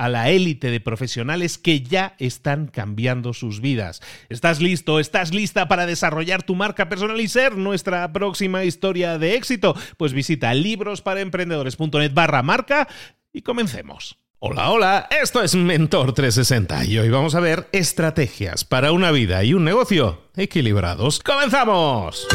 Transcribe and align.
a 0.00 0.08
la 0.08 0.30
élite 0.30 0.70
de 0.70 0.80
profesionales 0.80 1.58
que 1.58 1.82
ya 1.82 2.14
están 2.18 2.68
cambiando 2.68 3.34
sus 3.34 3.60
vidas. 3.60 4.00
¿Estás 4.30 4.58
listo? 4.62 4.98
¿Estás 4.98 5.34
lista 5.34 5.68
para 5.68 5.84
desarrollar 5.84 6.42
tu 6.42 6.54
marca 6.54 6.88
personal 6.88 7.20
y 7.20 7.28
ser 7.28 7.58
nuestra 7.58 8.10
próxima 8.10 8.64
historia 8.64 9.18
de 9.18 9.34
éxito? 9.34 9.76
Pues 9.98 10.14
visita 10.14 10.54
librosparaemprendedores.net 10.54 12.14
barra 12.14 12.42
marca 12.42 12.88
y 13.30 13.42
comencemos. 13.42 14.16
Hola, 14.38 14.70
hola, 14.70 15.08
esto 15.10 15.42
es 15.42 15.54
Mentor 15.54 16.14
360 16.14 16.86
y 16.86 16.98
hoy 16.98 17.10
vamos 17.10 17.34
a 17.34 17.40
ver 17.40 17.68
estrategias 17.72 18.64
para 18.64 18.92
una 18.92 19.10
vida 19.10 19.44
y 19.44 19.52
un 19.52 19.64
negocio 19.64 20.22
equilibrados. 20.34 21.20
¡Comenzamos! 21.20 22.26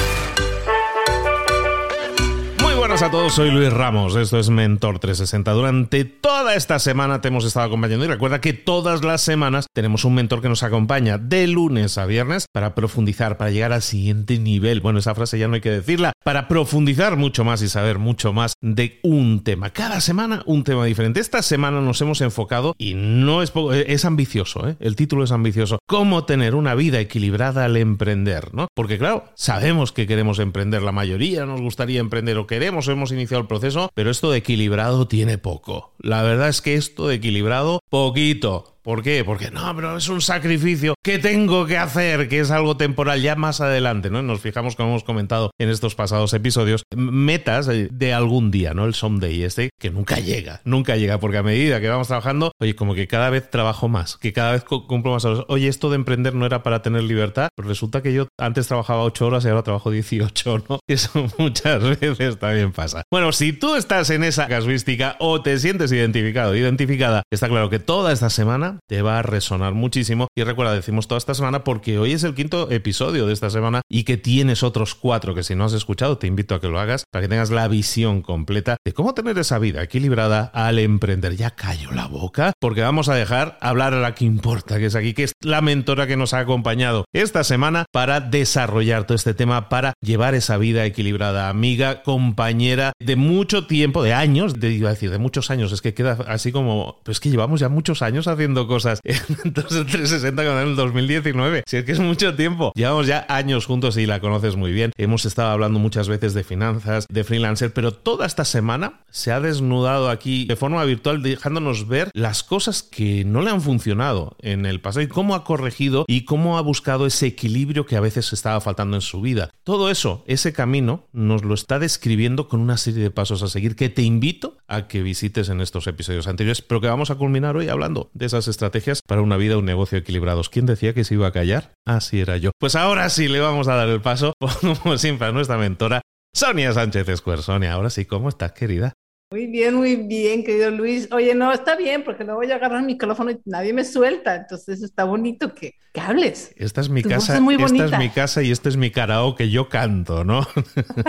Buenas 2.87 3.01
a 3.01 3.09
todos, 3.09 3.33
soy 3.33 3.49
Luis 3.49 3.73
Ramos, 3.73 4.15
esto 4.15 4.37
es 4.37 4.51
Mentor 4.51 4.99
360. 4.99 5.51
Durante 5.53 6.05
toda 6.05 6.53
esta 6.53 6.77
semana 6.77 7.19
te 7.19 7.29
hemos 7.29 7.43
estado 7.43 7.65
acompañando 7.65 8.05
y 8.05 8.07
recuerda 8.07 8.41
que 8.41 8.53
todas 8.53 9.03
las 9.03 9.21
semanas 9.21 9.65
tenemos 9.73 10.05
un 10.05 10.13
mentor 10.13 10.39
que 10.39 10.49
nos 10.49 10.61
acompaña 10.61 11.17
de 11.17 11.47
lunes 11.47 11.97
a 11.97 12.05
viernes 12.05 12.45
para 12.53 12.75
profundizar, 12.75 13.37
para 13.37 13.49
llegar 13.49 13.73
al 13.73 13.81
siguiente 13.81 14.37
nivel. 14.37 14.81
Bueno, 14.81 14.99
esa 14.99 15.15
frase 15.15 15.39
ya 15.39 15.47
no 15.47 15.55
hay 15.55 15.61
que 15.61 15.71
decirla, 15.71 16.13
para 16.23 16.47
profundizar 16.47 17.17
mucho 17.17 17.43
más 17.43 17.63
y 17.63 17.69
saber 17.69 17.97
mucho 17.97 18.33
más 18.33 18.53
de 18.61 18.99
un 19.01 19.43
tema. 19.43 19.71
Cada 19.71 19.99
semana 19.99 20.43
un 20.45 20.63
tema 20.63 20.85
diferente. 20.85 21.19
Esta 21.19 21.41
semana 21.41 21.81
nos 21.81 21.99
hemos 22.01 22.21
enfocado 22.21 22.75
y 22.77 22.93
no 22.93 23.41
es 23.41 23.51
es 23.87 24.05
ambicioso, 24.05 24.69
¿eh? 24.69 24.75
el 24.79 24.95
título 24.95 25.23
es 25.23 25.31
ambicioso. 25.31 25.79
Cómo 25.87 26.25
tener 26.25 26.53
una 26.53 26.75
vida 26.75 26.99
equilibrada 26.99 27.65
al 27.65 27.77
emprender, 27.77 28.53
¿no? 28.53 28.67
Porque 28.75 28.99
claro, 28.99 29.25
sabemos 29.33 29.91
que 29.91 30.05
queremos 30.05 30.37
emprender, 30.37 30.83
la 30.83 30.91
mayoría 30.91 31.47
nos 31.47 31.61
gustaría 31.61 31.99
emprender 31.99 32.37
o 32.37 32.45
queremos 32.45 32.74
hemos 32.87 33.11
iniciado 33.11 33.41
el 33.41 33.47
proceso, 33.47 33.89
pero 33.93 34.11
esto 34.11 34.31
de 34.31 34.39
equilibrado 34.39 35.07
tiene 35.07 35.37
poco. 35.37 35.93
La 36.05 36.21
verdad 36.21 36.49
es 36.49 36.61
que 36.61 36.75
esto 36.75 37.07
de 37.07 37.15
equilibrado, 37.15 37.79
poquito. 37.89 38.75
¿Por 38.85 39.01
qué? 39.01 39.23
Porque 39.25 39.49
no, 39.49 39.75
pero 39.75 39.97
es 39.97 40.07
un 40.09 40.21
sacrificio 40.21 40.93
que 41.03 41.17
tengo 41.17 41.65
que 41.65 41.75
hacer, 41.75 42.29
que 42.29 42.39
es 42.39 42.51
algo 42.51 42.77
temporal 42.77 43.19
ya 43.19 43.35
más 43.35 43.59
adelante, 43.59 44.11
¿no? 44.11 44.21
Nos 44.21 44.41
fijamos, 44.41 44.75
como 44.75 44.89
hemos 44.89 45.03
comentado 45.03 45.49
en 45.57 45.69
estos 45.69 45.95
pasados 45.95 46.35
episodios, 46.35 46.83
metas 46.95 47.67
de 47.67 48.13
algún 48.13 48.51
día, 48.51 48.75
¿no? 48.75 48.85
El 48.85 48.93
someday 48.93 49.41
este, 49.41 49.71
que 49.79 49.89
nunca 49.89 50.19
llega, 50.19 50.61
nunca 50.65 50.97
llega, 50.97 51.19
porque 51.19 51.39
a 51.39 51.43
medida 51.43 51.81
que 51.81 51.89
vamos 51.89 52.09
trabajando, 52.09 52.51
oye, 52.61 52.75
como 52.75 52.93
que 52.93 53.07
cada 53.07 53.31
vez 53.31 53.49
trabajo 53.49 53.87
más, 53.87 54.17
que 54.17 54.33
cada 54.33 54.51
vez 54.51 54.63
cumplo 54.63 55.13
más 55.13 55.25
horas. 55.25 55.45
Oye, 55.47 55.67
esto 55.67 55.89
de 55.89 55.95
emprender 55.95 56.35
no 56.35 56.45
era 56.45 56.61
para 56.61 56.83
tener 56.83 57.01
libertad, 57.01 57.49
pero 57.55 57.67
resulta 57.67 58.03
que 58.03 58.13
yo 58.13 58.27
antes 58.37 58.67
trabajaba 58.67 59.01
8 59.01 59.25
horas 59.25 59.45
y 59.45 59.47
ahora 59.47 59.63
trabajo 59.63 59.89
18, 59.89 60.65
¿no? 60.69 60.79
Eso 60.87 61.25
muchas 61.39 61.81
veces 61.99 62.37
también 62.37 62.71
pasa. 62.71 63.01
Bueno, 63.11 63.31
si 63.31 63.51
tú 63.51 63.75
estás 63.75 64.11
en 64.11 64.23
esa 64.23 64.47
casuística 64.47 65.15
o 65.19 65.41
te 65.41 65.57
sientes 65.57 65.91
identificado, 65.95 66.55
identificada, 66.55 67.23
está 67.31 67.47
claro 67.47 67.69
que 67.69 67.79
toda 67.79 68.11
esta 68.11 68.29
semana 68.29 68.79
te 68.87 69.01
va 69.01 69.19
a 69.19 69.21
resonar 69.21 69.73
muchísimo. 69.73 70.27
Y 70.35 70.43
recuerda, 70.43 70.73
decimos 70.73 71.07
toda 71.07 71.17
esta 71.17 71.33
semana 71.33 71.63
porque 71.63 71.97
hoy 71.97 72.13
es 72.13 72.23
el 72.23 72.35
quinto 72.35 72.71
episodio 72.71 73.25
de 73.25 73.33
esta 73.33 73.49
semana 73.49 73.81
y 73.89 74.03
que 74.03 74.17
tienes 74.17 74.63
otros 74.63 74.95
cuatro 74.95 75.35
que 75.35 75.43
si 75.43 75.55
no 75.55 75.65
has 75.65 75.73
escuchado 75.73 76.17
te 76.17 76.27
invito 76.27 76.55
a 76.55 76.61
que 76.61 76.67
lo 76.67 76.79
hagas 76.79 77.03
para 77.11 77.23
que 77.23 77.29
tengas 77.29 77.49
la 77.49 77.67
visión 77.67 78.21
completa 78.21 78.77
de 78.85 78.93
cómo 78.93 79.13
tener 79.13 79.37
esa 79.37 79.59
vida 79.59 79.83
equilibrada 79.83 80.51
al 80.53 80.79
emprender. 80.79 81.35
Ya 81.35 81.51
callo 81.51 81.91
la 81.91 82.07
boca 82.07 82.53
porque 82.59 82.81
vamos 82.81 83.09
a 83.09 83.15
dejar 83.15 83.57
hablar 83.61 83.93
a 83.93 83.99
la 83.99 84.15
que 84.15 84.25
importa, 84.25 84.77
que 84.77 84.87
es 84.87 84.95
aquí, 84.95 85.13
que 85.13 85.23
es 85.23 85.33
la 85.41 85.61
mentora 85.61 86.07
que 86.07 86.17
nos 86.17 86.33
ha 86.33 86.39
acompañado 86.39 87.05
esta 87.13 87.43
semana 87.43 87.85
para 87.91 88.19
desarrollar 88.19 89.05
todo 89.05 89.15
este 89.15 89.33
tema, 89.33 89.69
para 89.69 89.93
llevar 90.01 90.35
esa 90.35 90.57
vida 90.57 90.85
equilibrada, 90.85 91.49
amiga, 91.49 92.03
compañera 92.03 92.93
de 92.99 93.15
mucho 93.15 93.67
tiempo, 93.67 94.03
de 94.03 94.13
años, 94.13 94.59
de, 94.59 94.71
iba 94.71 94.89
a 94.89 94.93
decir, 94.93 95.11
de 95.11 95.17
muchos 95.17 95.51
años, 95.51 95.71
es 95.71 95.81
queda 95.93 96.17
así 96.27 96.51
como, 96.51 97.01
pues 97.03 97.19
que 97.19 97.29
llevamos 97.29 97.59
ya 97.59 97.69
muchos 97.69 98.01
años 98.01 98.27
haciendo 98.27 98.67
cosas. 98.67 98.99
Entonces 99.43 99.77
el 99.77 99.85
360 99.85 100.61
en 100.61 100.67
el 100.69 100.75
2019. 100.75 101.63
Si 101.65 101.77
es 101.77 101.85
que 101.85 101.91
es 101.91 101.99
mucho 101.99 102.35
tiempo. 102.35 102.71
Llevamos 102.75 103.07
ya 103.07 103.25
años 103.29 103.65
juntos 103.65 103.97
y 103.97 104.05
la 104.05 104.19
conoces 104.19 104.55
muy 104.55 104.71
bien. 104.71 104.91
Hemos 104.97 105.25
estado 105.25 105.49
hablando 105.49 105.79
muchas 105.79 106.07
veces 106.07 106.33
de 106.33 106.43
finanzas, 106.43 107.05
de 107.09 107.23
freelancer, 107.23 107.73
pero 107.73 107.93
toda 107.93 108.25
esta 108.25 108.45
semana 108.45 109.01
se 109.09 109.31
ha 109.31 109.39
desnudado 109.39 110.09
aquí 110.09 110.45
de 110.45 110.55
forma 110.55 110.83
virtual 110.83 111.21
dejándonos 111.21 111.87
ver 111.87 112.11
las 112.13 112.43
cosas 112.43 112.83
que 112.83 113.23
no 113.25 113.41
le 113.41 113.51
han 113.51 113.61
funcionado 113.61 114.35
en 114.41 114.65
el 114.65 114.81
pasado 114.81 115.03
y 115.03 115.07
cómo 115.07 115.35
ha 115.35 115.43
corregido 115.43 116.05
y 116.07 116.25
cómo 116.25 116.57
ha 116.57 116.61
buscado 116.61 117.05
ese 117.05 117.27
equilibrio 117.27 117.85
que 117.85 117.95
a 117.95 118.01
veces 118.01 118.33
estaba 118.33 118.61
faltando 118.61 118.97
en 118.97 119.01
su 119.01 119.21
vida. 119.21 119.51
Todo 119.63 119.89
eso, 119.89 120.23
ese 120.27 120.53
camino, 120.53 121.05
nos 121.11 121.43
lo 121.43 121.53
está 121.53 121.79
describiendo 121.79 122.47
con 122.47 122.59
una 122.59 122.77
serie 122.77 123.03
de 123.03 123.11
pasos 123.11 123.43
a 123.43 123.47
seguir 123.47 123.75
que 123.75 123.89
te 123.89 124.01
invito 124.01 124.57
a 124.67 124.87
que 124.87 125.03
visites 125.03 125.49
en 125.49 125.61
estos 125.65 125.87
episodios 125.87 126.27
anteriores, 126.27 126.61
pero 126.61 126.79
que 126.79 126.87
vamos 126.87 127.11
a 127.11 127.15
culminar 127.15 127.57
hoy 127.57 127.67
hablando 127.67 128.09
de 128.13 128.27
esas 128.27 128.47
estrategias 128.47 129.01
para 129.05 129.21
una 129.21 129.35
vida, 129.35 129.57
un 129.57 129.65
negocio 129.65 129.97
equilibrados. 129.97 130.49
¿Quién 130.49 130.65
decía 130.65 130.93
que 130.93 131.03
se 131.03 131.15
iba 131.15 131.27
a 131.27 131.33
callar? 131.33 131.73
Así 131.85 132.21
era 132.21 132.37
yo. 132.37 132.51
Pues 132.57 132.75
ahora 132.75 133.09
sí 133.09 133.27
le 133.27 133.41
vamos 133.41 133.67
a 133.67 133.75
dar 133.75 133.89
el 133.89 134.01
paso, 134.01 134.33
como 134.81 134.97
siempre, 134.97 135.27
a 135.27 135.31
nuestra 135.33 135.57
mentora, 135.57 136.01
Sonia 136.33 136.71
Sánchez 136.71 137.09
Escuer. 137.09 137.41
Sonia, 137.41 137.73
ahora 137.73 137.89
sí, 137.89 138.05
¿cómo 138.05 138.29
estás, 138.29 138.53
querida? 138.53 138.93
Muy 139.31 139.47
bien, 139.47 139.73
muy 139.73 139.95
bien, 139.95 140.43
querido 140.43 140.69
Luis. 140.69 141.09
Oye, 141.11 141.33
no, 141.33 141.51
está 141.51 141.75
bien, 141.75 142.03
porque 142.03 142.23
no 142.23 142.35
voy 142.35 142.51
a 142.51 142.55
agarrar 142.55 142.79
el 142.79 142.85
micrófono 142.85 143.31
y 143.31 143.39
nadie 143.45 143.73
me 143.73 143.83
suelta. 143.83 144.35
Entonces 144.35 144.83
está 144.83 145.03
bonito 145.03 145.53
que, 145.53 145.73
hables. 145.99 146.53
Esta 146.57 146.81
es 146.81 146.89
mi 146.89 147.01
casa, 147.01 147.37
esta 147.37 147.85
es 147.85 147.97
mi 147.97 148.09
casa 148.09 148.43
y 148.43 148.51
este 148.51 148.69
es 148.69 148.77
mi 148.77 148.91
karaoke, 148.91 149.49
yo 149.49 149.67
canto, 149.67 150.23
¿no? 150.23 150.45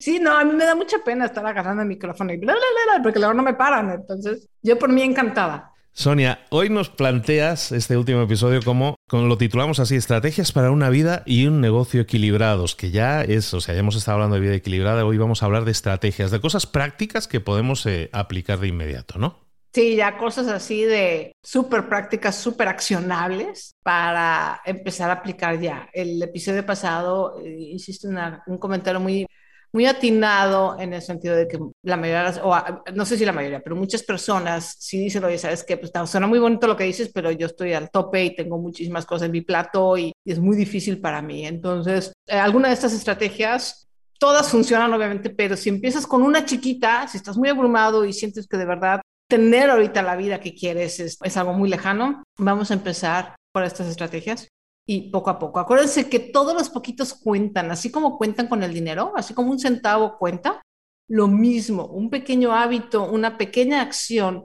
Sí, 0.00 0.18
no, 0.18 0.32
a 0.32 0.44
mí 0.44 0.54
me 0.54 0.64
da 0.64 0.74
mucha 0.74 0.96
pena 1.04 1.26
estar 1.26 1.44
agarrando 1.44 1.82
el 1.82 1.88
micrófono 1.88 2.32
y 2.32 2.38
bla, 2.38 2.54
bla, 2.54 2.62
bla, 2.94 3.02
porque 3.02 3.18
luego 3.18 3.34
no 3.34 3.42
me 3.42 3.52
paran. 3.52 3.90
Entonces, 3.90 4.48
yo 4.62 4.78
por 4.78 4.90
mí 4.90 5.02
encantada. 5.02 5.74
Sonia, 5.92 6.46
hoy 6.48 6.70
nos 6.70 6.88
planteas 6.88 7.70
este 7.70 7.98
último 7.98 8.22
episodio 8.22 8.62
como, 8.62 8.94
como, 9.06 9.24
lo 9.24 9.36
titulamos 9.36 9.78
así, 9.78 9.96
estrategias 9.96 10.52
para 10.52 10.70
una 10.70 10.88
vida 10.88 11.22
y 11.26 11.46
un 11.46 11.60
negocio 11.60 12.00
equilibrados, 12.00 12.76
que 12.76 12.90
ya 12.90 13.22
es, 13.22 13.52
o 13.52 13.60
sea, 13.60 13.74
ya 13.74 13.80
hemos 13.80 13.96
estado 13.96 14.14
hablando 14.14 14.36
de 14.36 14.40
vida 14.40 14.54
equilibrada, 14.54 15.04
hoy 15.04 15.18
vamos 15.18 15.42
a 15.42 15.46
hablar 15.46 15.66
de 15.66 15.72
estrategias, 15.72 16.30
de 16.30 16.40
cosas 16.40 16.64
prácticas 16.64 17.28
que 17.28 17.40
podemos 17.40 17.84
eh, 17.84 18.08
aplicar 18.12 18.60
de 18.60 18.68
inmediato, 18.68 19.18
¿no? 19.18 19.50
Sí, 19.74 19.96
ya 19.96 20.16
cosas 20.16 20.48
así 20.48 20.82
de 20.82 21.32
súper 21.42 21.88
prácticas, 21.88 22.36
súper 22.36 22.68
accionables 22.68 23.74
para 23.82 24.60
empezar 24.64 25.10
a 25.10 25.14
aplicar 25.14 25.60
ya. 25.60 25.88
El 25.92 26.20
episodio 26.22 26.64
pasado 26.64 27.38
eh, 27.44 27.72
hiciste 27.74 28.08
un 28.46 28.58
comentario 28.58 29.00
muy, 29.00 29.26
muy 29.72 29.86
atinado 29.86 30.76
en 30.78 30.92
el 30.92 31.02
sentido 31.02 31.36
de 31.36 31.46
que 31.46 31.58
la 31.82 31.96
mayoría, 31.96 32.42
o 32.42 32.54
no 32.92 33.04
sé 33.04 33.16
si 33.16 33.24
la 33.24 33.32
mayoría, 33.32 33.60
pero 33.60 33.76
muchas 33.76 34.02
personas 34.02 34.76
sí 34.78 34.98
dicen, 34.98 35.24
oye, 35.24 35.38
¿sabes 35.38 35.64
qué? 35.64 35.76
Pues 35.76 35.92
suena 36.06 36.26
muy 36.26 36.38
bonito 36.38 36.66
lo 36.66 36.76
que 36.76 36.84
dices, 36.84 37.10
pero 37.14 37.30
yo 37.30 37.46
estoy 37.46 37.72
al 37.72 37.90
tope 37.90 38.24
y 38.24 38.34
tengo 38.34 38.58
muchísimas 38.58 39.06
cosas 39.06 39.26
en 39.26 39.32
mi 39.32 39.42
plato 39.42 39.96
y, 39.96 40.12
y 40.24 40.32
es 40.32 40.38
muy 40.38 40.56
difícil 40.56 41.00
para 41.00 41.22
mí. 41.22 41.46
Entonces, 41.46 42.12
eh, 42.26 42.36
alguna 42.36 42.68
de 42.68 42.74
estas 42.74 42.92
estrategias 42.92 43.88
todas 44.18 44.50
funcionan 44.50 44.92
obviamente, 44.92 45.30
pero 45.30 45.56
si 45.56 45.70
empiezas 45.70 46.06
con 46.06 46.22
una 46.22 46.44
chiquita, 46.44 47.08
si 47.08 47.16
estás 47.16 47.36
muy 47.36 47.48
abrumado 47.48 48.04
y 48.04 48.12
sientes 48.12 48.46
que 48.46 48.58
de 48.58 48.66
verdad 48.66 49.00
tener 49.28 49.70
ahorita 49.70 50.02
la 50.02 50.16
vida 50.16 50.40
que 50.40 50.54
quieres 50.54 51.00
es, 51.00 51.16
es 51.22 51.36
algo 51.36 51.54
muy 51.54 51.70
lejano, 51.70 52.22
vamos 52.36 52.70
a 52.70 52.74
empezar 52.74 53.36
por 53.52 53.64
estas 53.64 53.88
estrategias 53.88 54.48
y 54.86 55.10
poco 55.10 55.30
a 55.30 55.38
poco. 55.38 55.60
Acuérdense 55.60 56.08
que 56.08 56.18
todos 56.18 56.54
los 56.54 56.70
poquitos 56.70 57.14
cuentan, 57.14 57.70
así 57.70 57.90
como 57.90 58.18
cuentan 58.18 58.48
con 58.48 58.62
el 58.62 58.74
dinero, 58.74 59.12
así 59.16 59.34
como 59.34 59.50
un 59.50 59.58
centavo 59.58 60.18
cuenta, 60.18 60.62
lo 61.08 61.28
mismo, 61.28 61.86
un 61.86 62.10
pequeño 62.10 62.52
hábito, 62.52 63.04
una 63.04 63.36
pequeña 63.36 63.82
acción 63.82 64.44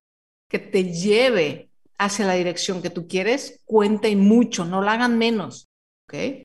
que 0.50 0.60
te 0.60 0.92
lleve 0.92 1.70
hacia 1.98 2.26
la 2.26 2.34
dirección 2.34 2.82
que 2.82 2.90
tú 2.90 3.08
quieres, 3.08 3.60
cuenta 3.66 4.08
y 4.08 4.16
mucho, 4.16 4.66
no 4.66 4.82
la 4.82 4.94
hagan 4.94 5.18
menos, 5.18 5.68
¿ok? 6.08 6.44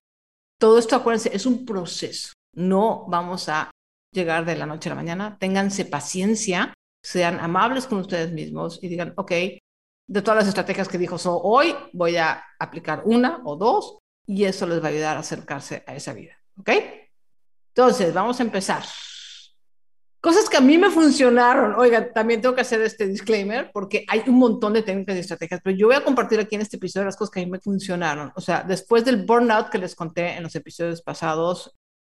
Todo 0.59 0.79
esto, 0.79 0.97
acuérdense, 0.97 1.35
es 1.35 1.47
un 1.47 1.65
proceso. 1.65 2.33
No 2.55 3.07
vamos 3.09 3.49
a 3.49 3.71
llegar 4.13 4.45
de 4.45 4.57
la 4.57 4.67
noche 4.67 4.89
a 4.89 4.93
la 4.93 5.01
mañana. 5.01 5.39
Ténganse 5.39 5.87
paciencia, 5.87 6.75
sean 7.03 7.41
amables 7.41 7.87
con 7.87 7.99
ustedes 7.99 8.33
mismos 8.33 8.79
y 8.83 8.89
digan, 8.89 9.15
ok, 9.17 9.33
de 10.11 10.23
todas 10.23 10.39
las 10.39 10.49
estrategias 10.49 10.89
que 10.89 10.99
dijo 10.99 11.19
So 11.19 11.41
hoy, 11.41 11.75
voy 11.93 12.17
a 12.17 12.45
aplicar 12.59 13.03
una 13.05 13.41
o 13.45 13.57
dos 13.57 13.99
y 14.27 14.45
eso 14.45 14.67
les 14.67 14.83
va 14.83 14.87
a 14.87 14.91
ayudar 14.91 15.17
a 15.17 15.21
acercarse 15.21 15.85
a 15.87 15.95
esa 15.95 16.12
vida. 16.12 16.33
¿Ok? 16.59 16.71
Entonces, 17.69 18.12
vamos 18.12 18.41
a 18.41 18.43
empezar. 18.43 18.83
Cosas 20.21 20.51
que 20.51 20.57
a 20.57 20.61
mí 20.61 20.77
me 20.79 20.91
funcionaron. 20.91 21.77
Oigan, 21.77 22.12
también 22.12 22.41
tengo 22.41 22.57
que 22.57 22.61
hacer 22.62 22.81
este 22.83 23.07
disclaimer 23.07 23.71
porque 23.73 24.05
hay 24.09 24.25
un 24.27 24.35
montón 24.35 24.73
de 24.73 24.83
técnicas 24.83 25.15
y 25.15 25.21
estrategias, 25.21 25.61
pero 25.62 25.77
yo 25.77 25.87
voy 25.87 25.97
a 25.97 26.05
compartir 26.05 26.41
aquí 26.41 26.56
en 26.56 26.63
este 26.63 26.77
episodio 26.77 27.06
las 27.06 27.17
cosas 27.17 27.31
que 27.31 27.41
a 27.41 27.45
mí 27.45 27.51
me 27.51 27.61
funcionaron. 27.61 28.33
O 28.35 28.41
sea, 28.41 28.65
después 28.65 29.05
del 29.05 29.25
burnout 29.25 29.71
que 29.71 29.79
les 29.79 29.95
conté 29.95 30.33
en 30.37 30.43
los 30.43 30.55
episodios 30.56 31.03
pasados, 31.03 31.73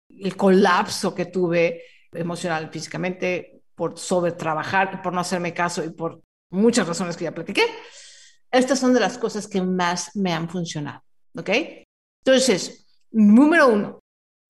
el 0.09 0.35
colapso 0.35 1.15
que 1.15 1.27
tuve 1.27 1.81
emocional, 2.11 2.69
físicamente, 2.69 3.63
por 3.73 3.97
sobretrabajar 3.97 4.91
y 4.95 4.97
por 4.97 5.13
no 5.13 5.21
hacerme 5.21 5.53
caso 5.53 5.83
y 5.83 5.91
por 5.91 6.24
muchas 6.55 6.87
razones 6.87 7.17
que 7.17 7.25
ya 7.25 7.33
platiqué, 7.33 7.63
estas 8.51 8.79
son 8.79 8.93
de 8.93 8.99
las 8.99 9.17
cosas 9.17 9.47
que 9.47 9.61
más 9.61 10.15
me 10.15 10.33
han 10.33 10.49
funcionado. 10.49 11.03
¿Ok? 11.37 11.49
Entonces, 12.23 12.87
número 13.11 13.67
uno, 13.67 13.99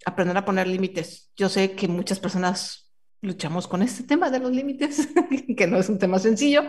aprender 0.05 0.37
a 0.37 0.45
poner 0.45 0.67
límites. 0.67 1.31
Yo 1.35 1.49
sé 1.49 1.71
que 1.71 1.87
muchas 1.87 2.19
personas 2.19 2.91
luchamos 3.21 3.67
con 3.67 3.81
este 3.81 4.03
tema 4.03 4.29
de 4.29 4.39
los 4.39 4.51
límites, 4.51 5.09
que 5.57 5.67
no 5.67 5.77
es 5.77 5.89
un 5.89 5.99
tema 5.99 6.19
sencillo, 6.19 6.63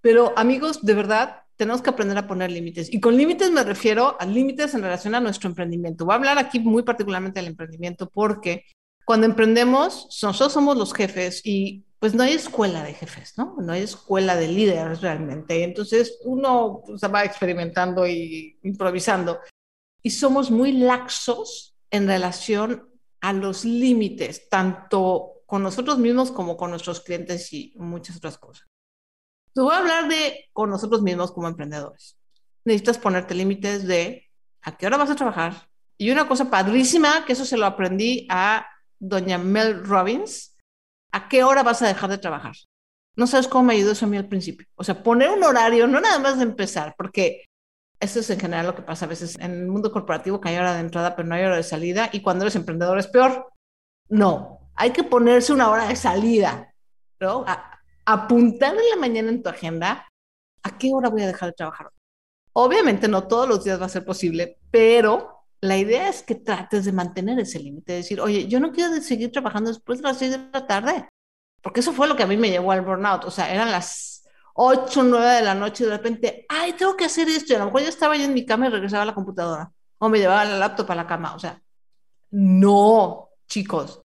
pero 0.00 0.32
amigos, 0.36 0.84
de 0.84 0.94
verdad, 0.94 1.40
tenemos 1.56 1.82
que 1.82 1.90
aprender 1.90 2.16
a 2.18 2.26
poner 2.28 2.50
límites. 2.50 2.92
Y 2.92 3.00
con 3.00 3.16
límites 3.16 3.50
me 3.50 3.64
refiero 3.64 4.16
a 4.20 4.26
límites 4.26 4.74
en 4.74 4.82
relación 4.82 5.14
a 5.14 5.20
nuestro 5.20 5.48
emprendimiento. 5.48 6.04
Voy 6.04 6.12
a 6.12 6.16
hablar 6.16 6.38
aquí 6.38 6.60
muy 6.60 6.82
particularmente 6.82 7.40
del 7.40 7.48
emprendimiento 7.48 8.08
porque 8.08 8.64
cuando 9.06 9.26
emprendemos, 9.26 10.08
nosotros 10.20 10.52
somos 10.52 10.76
los 10.76 10.92
jefes 10.92 11.40
y 11.44 11.84
pues 12.00 12.12
no 12.14 12.24
hay 12.24 12.32
escuela 12.32 12.82
de 12.82 12.92
jefes, 12.92 13.38
¿no? 13.38 13.54
No 13.60 13.72
hay 13.72 13.82
escuela 13.82 14.34
de 14.34 14.48
líderes 14.48 15.00
realmente. 15.00 15.62
Entonces 15.62 16.18
uno 16.24 16.82
pues, 16.84 17.00
va 17.02 17.24
experimentando 17.24 18.04
y 18.04 18.58
improvisando. 18.64 19.38
Y 20.02 20.10
somos 20.10 20.50
muy 20.50 20.72
laxos 20.72 21.76
en 21.92 22.08
relación 22.08 22.90
a 23.20 23.32
los 23.32 23.64
límites, 23.64 24.48
tanto 24.48 25.44
con 25.46 25.62
nosotros 25.62 25.98
mismos 25.98 26.32
como 26.32 26.56
con 26.56 26.70
nuestros 26.70 27.00
clientes 27.00 27.52
y 27.52 27.74
muchas 27.76 28.16
otras 28.16 28.36
cosas. 28.38 28.66
Te 29.54 29.60
voy 29.60 29.72
a 29.72 29.78
hablar 29.78 30.08
de 30.08 30.46
con 30.52 30.68
nosotros 30.68 31.00
mismos 31.02 31.30
como 31.30 31.46
emprendedores. 31.46 32.18
Necesitas 32.64 32.98
ponerte 32.98 33.36
límites 33.36 33.86
de 33.86 34.28
a 34.62 34.76
qué 34.76 34.88
hora 34.88 34.96
vas 34.96 35.10
a 35.10 35.16
trabajar. 35.16 35.68
Y 35.96 36.10
una 36.10 36.26
cosa 36.26 36.50
padrísima, 36.50 37.24
que 37.24 37.34
eso 37.34 37.44
se 37.44 37.56
lo 37.56 37.66
aprendí 37.66 38.26
a 38.28 38.66
doña 38.98 39.38
Mel 39.38 39.84
Robbins, 39.84 40.56
a 41.12 41.28
qué 41.28 41.44
hora 41.44 41.62
vas 41.62 41.82
a 41.82 41.88
dejar 41.88 42.10
de 42.10 42.18
trabajar. 42.18 42.54
No 43.16 43.26
sabes 43.26 43.48
cómo 43.48 43.64
me 43.64 43.74
ayudó 43.74 43.92
eso 43.92 44.04
a 44.04 44.08
mí 44.08 44.16
al 44.16 44.28
principio. 44.28 44.66
O 44.74 44.84
sea, 44.84 45.02
poner 45.02 45.30
un 45.30 45.42
horario, 45.42 45.86
no 45.86 46.00
nada 46.00 46.18
más 46.18 46.36
de 46.36 46.44
empezar, 46.44 46.94
porque 46.98 47.44
eso 47.98 48.20
es 48.20 48.28
en 48.28 48.38
general 48.38 48.66
lo 48.66 48.74
que 48.74 48.82
pasa 48.82 49.06
a 49.06 49.08
veces 49.08 49.36
en 49.38 49.52
el 49.52 49.68
mundo 49.68 49.90
corporativo, 49.90 50.40
que 50.40 50.50
hay 50.50 50.56
hora 50.56 50.74
de 50.74 50.80
entrada, 50.80 51.16
pero 51.16 51.26
no 51.26 51.34
hay 51.34 51.44
hora 51.44 51.56
de 51.56 51.62
salida, 51.62 52.10
y 52.12 52.20
cuando 52.20 52.44
eres 52.44 52.56
emprendedor 52.56 52.98
es 52.98 53.06
peor. 53.06 53.52
No, 54.08 54.70
hay 54.74 54.90
que 54.90 55.04
ponerse 55.04 55.52
una 55.52 55.70
hora 55.70 55.88
de 55.88 55.96
salida, 55.96 56.72
¿no? 57.20 57.44
apuntar 58.04 58.76
en 58.76 58.90
la 58.90 58.96
mañana 58.96 59.30
en 59.30 59.42
tu 59.42 59.48
agenda 59.48 60.06
a 60.62 60.78
qué 60.78 60.90
hora 60.92 61.08
voy 61.08 61.22
a 61.22 61.26
dejar 61.26 61.50
de 61.50 61.54
trabajar. 61.54 61.90
Obviamente 62.52 63.08
no 63.08 63.26
todos 63.26 63.48
los 63.48 63.64
días 63.64 63.80
va 63.80 63.86
a 63.86 63.90
ser 63.90 64.04
posible, 64.04 64.58
pero 64.70 65.35
la 65.68 65.76
idea 65.76 66.08
es 66.08 66.22
que 66.22 66.34
trates 66.34 66.84
de 66.84 66.92
mantener 66.92 67.38
ese 67.38 67.58
límite, 67.58 67.92
de 67.92 67.98
decir, 67.98 68.20
oye, 68.20 68.46
yo 68.48 68.60
no 68.60 68.72
quiero 68.72 69.00
seguir 69.00 69.32
trabajando 69.32 69.70
después 69.70 69.98
de 69.98 70.08
las 70.08 70.18
seis 70.18 70.32
de 70.32 70.38
la 70.52 70.66
tarde, 70.66 71.08
porque 71.62 71.80
eso 71.80 71.92
fue 71.92 72.08
lo 72.08 72.16
que 72.16 72.22
a 72.22 72.26
mí 72.26 72.36
me 72.36 72.50
llevó 72.50 72.72
al 72.72 72.82
burnout, 72.82 73.24
o 73.24 73.30
sea, 73.30 73.52
eran 73.52 73.70
las 73.70 74.24
8, 74.54 75.02
9 75.02 75.26
de 75.26 75.42
la 75.42 75.54
noche 75.54 75.84
y 75.84 75.86
de 75.86 75.96
repente, 75.96 76.46
ay, 76.48 76.72
tengo 76.72 76.96
que 76.96 77.04
hacer 77.04 77.28
esto, 77.28 77.52
y 77.52 77.56
a 77.56 77.60
lo 77.60 77.66
mejor 77.66 77.82
ya 77.82 77.88
estaba 77.88 78.16
yo 78.16 78.24
en 78.24 78.34
mi 78.34 78.46
cama 78.46 78.66
y 78.66 78.70
regresaba 78.70 79.02
a 79.02 79.06
la 79.06 79.14
computadora, 79.14 79.70
o 79.98 80.08
me 80.08 80.18
llevaba 80.18 80.44
la 80.44 80.58
laptop 80.58 80.90
a 80.90 80.94
la 80.94 81.06
cama, 81.06 81.34
o 81.34 81.38
sea, 81.38 81.60
no, 82.30 83.30
chicos, 83.46 84.02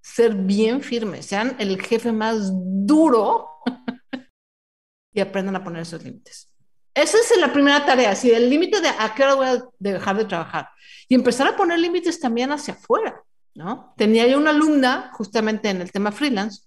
ser 0.00 0.34
bien 0.34 0.82
firmes, 0.82 1.26
sean 1.26 1.56
el 1.58 1.80
jefe 1.80 2.12
más 2.12 2.50
duro 2.52 3.48
y 5.12 5.20
aprendan 5.20 5.56
a 5.56 5.64
poner 5.64 5.82
esos 5.82 6.02
límites. 6.02 6.49
Esa 6.94 7.18
es 7.18 7.38
la 7.38 7.52
primera 7.52 7.86
tarea, 7.86 8.14
si 8.16 8.30
el 8.30 8.50
límite 8.50 8.80
de 8.80 8.88
a 8.88 9.14
qué 9.14 9.22
hora 9.22 9.34
voy 9.34 9.46
a 9.46 9.62
dejar 9.78 10.16
de 10.16 10.24
trabajar 10.24 10.68
y 11.08 11.14
empezar 11.14 11.46
a 11.46 11.56
poner 11.56 11.78
límites 11.78 12.18
también 12.18 12.50
hacia 12.50 12.74
afuera, 12.74 13.22
¿no? 13.54 13.94
Tenía 13.96 14.26
yo 14.26 14.38
una 14.38 14.50
alumna 14.50 15.10
justamente 15.14 15.70
en 15.70 15.80
el 15.80 15.92
tema 15.92 16.10
freelance 16.10 16.62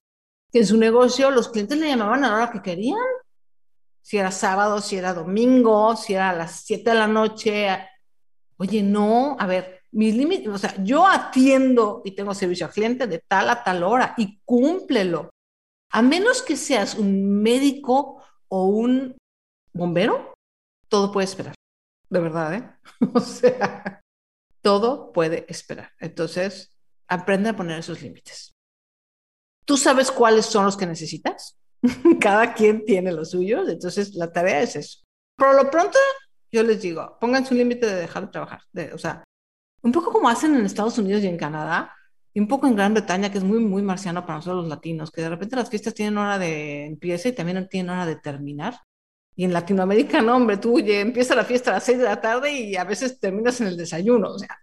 que 0.52 0.60
en 0.60 0.68
su 0.68 0.78
negocio 0.78 1.32
los 1.32 1.50
clientes 1.50 1.78
le 1.78 1.90
llamaban 1.90 2.24
a 2.24 2.30
la 2.30 2.36
hora 2.36 2.52
que 2.52 2.62
querían, 2.62 3.00
si 4.02 4.18
era 4.18 4.32
sábado, 4.32 4.82
si 4.82 4.98
era 4.98 5.14
domingo, 5.14 5.96
si 5.96 6.14
era 6.14 6.30
a 6.30 6.36
las 6.36 6.62
7 6.66 6.90
de 6.92 6.96
la 6.96 7.08
noche. 7.08 7.68
Oye, 8.58 8.84
no, 8.84 9.36
a 9.40 9.48
ver, 9.48 9.82
mis 9.92 10.16
límites, 10.16 10.48
o 10.48 10.58
sea, 10.58 10.76
yo 10.84 11.08
atiendo 11.08 12.02
y 12.06 12.12
tengo 12.12 12.34
servicio 12.34 12.66
al 12.66 12.74
cliente 12.74 13.08
de 13.08 13.20
tal 13.28 13.50
a 13.50 13.64
tal 13.64 13.84
hora 13.84 14.14
y 14.18 14.40
cúmplelo. 14.46 15.32
A 15.92 16.02
menos 16.02 16.42
que 16.42 16.56
seas 16.56 16.96
un 16.96 17.42
médico 17.42 18.22
o 18.48 18.66
un 18.66 19.16
bombero, 19.74 20.34
todo 20.88 21.12
puede 21.12 21.26
esperar. 21.26 21.56
De 22.10 22.20
verdad, 22.20 22.54
¿eh? 22.54 22.70
O 23.14 23.20
sea, 23.20 24.02
todo 24.62 25.12
puede 25.12 25.46
esperar. 25.50 25.92
Entonces, 26.00 26.78
aprende 27.08 27.50
a 27.50 27.56
poner 27.56 27.80
esos 27.80 28.02
límites. 28.02 28.54
¿Tú 29.66 29.78
sabes 29.78 30.12
cuáles 30.12 30.46
son 30.46 30.66
los 30.66 30.78
que 30.78 30.86
necesitas? 30.86 31.58
Cada 32.20 32.54
quien 32.54 32.86
tiene 32.86 33.12
los 33.12 33.32
suyos, 33.32 33.68
entonces 33.70 34.14
la 34.16 34.32
tarea 34.32 34.62
es 34.62 34.76
eso. 34.76 35.00
Por 35.38 35.56
lo 35.56 35.70
pronto, 35.70 35.98
yo 36.52 36.64
les 36.64 36.82
digo, 36.82 37.18
pónganse 37.20 37.54
un 37.54 37.58
límite 37.58 37.86
de 37.86 37.96
dejar 37.96 38.26
de 38.26 38.32
trabajar. 38.32 38.62
o 38.94 38.98
sea, 38.98 39.24
un 39.82 39.92
poco 39.92 40.12
como 40.12 40.30
hacen 40.30 40.56
en 40.56 40.66
Estados 40.66 40.98
Unidos 40.98 41.24
y 41.24 41.28
en 41.28 41.38
Canadá, 41.38 41.94
y 42.34 42.40
un 42.40 42.48
poco 42.48 42.68
en 42.68 42.76
Gran 42.76 42.94
Bretaña, 42.94 43.32
que 43.32 43.38
es 43.38 43.44
muy, 43.44 43.60
muy 43.60 43.82
marciano 43.82 44.26
para 44.26 44.38
nosotros 44.38 44.64
los 44.64 44.70
latinos, 44.70 45.12
que 45.12 45.22
de 45.22 45.30
repente 45.30 45.56
las 45.56 45.70
fiestas 45.70 45.94
tienen 45.94 46.18
hora 46.18 46.40
de 46.40 46.86
empieza 46.86 47.30
y 47.30 47.34
también 47.34 47.68
tienen 47.70 47.92
hora 47.92 48.06
de 48.06 48.16
terminar. 48.16 48.80
Y 49.36 49.46
en 49.46 49.54
Latinoamérica, 49.54 50.22
no, 50.22 50.36
hombre, 50.36 50.58
tú 50.58 50.78
empieza 50.80 51.36
la 51.36 51.46
fiesta 51.46 51.72
a 51.72 51.76
las 51.76 51.84
seis 51.84 51.98
de 51.98 52.04
la 52.04 52.22
tarde 52.22 52.52
y 52.52 52.76
a 52.76 52.84
veces 52.84 53.20
terminas 53.20 53.60
en 53.62 53.68
el 53.68 53.78
desayuno. 53.78 54.30
O 54.30 54.40
sea, 54.40 54.60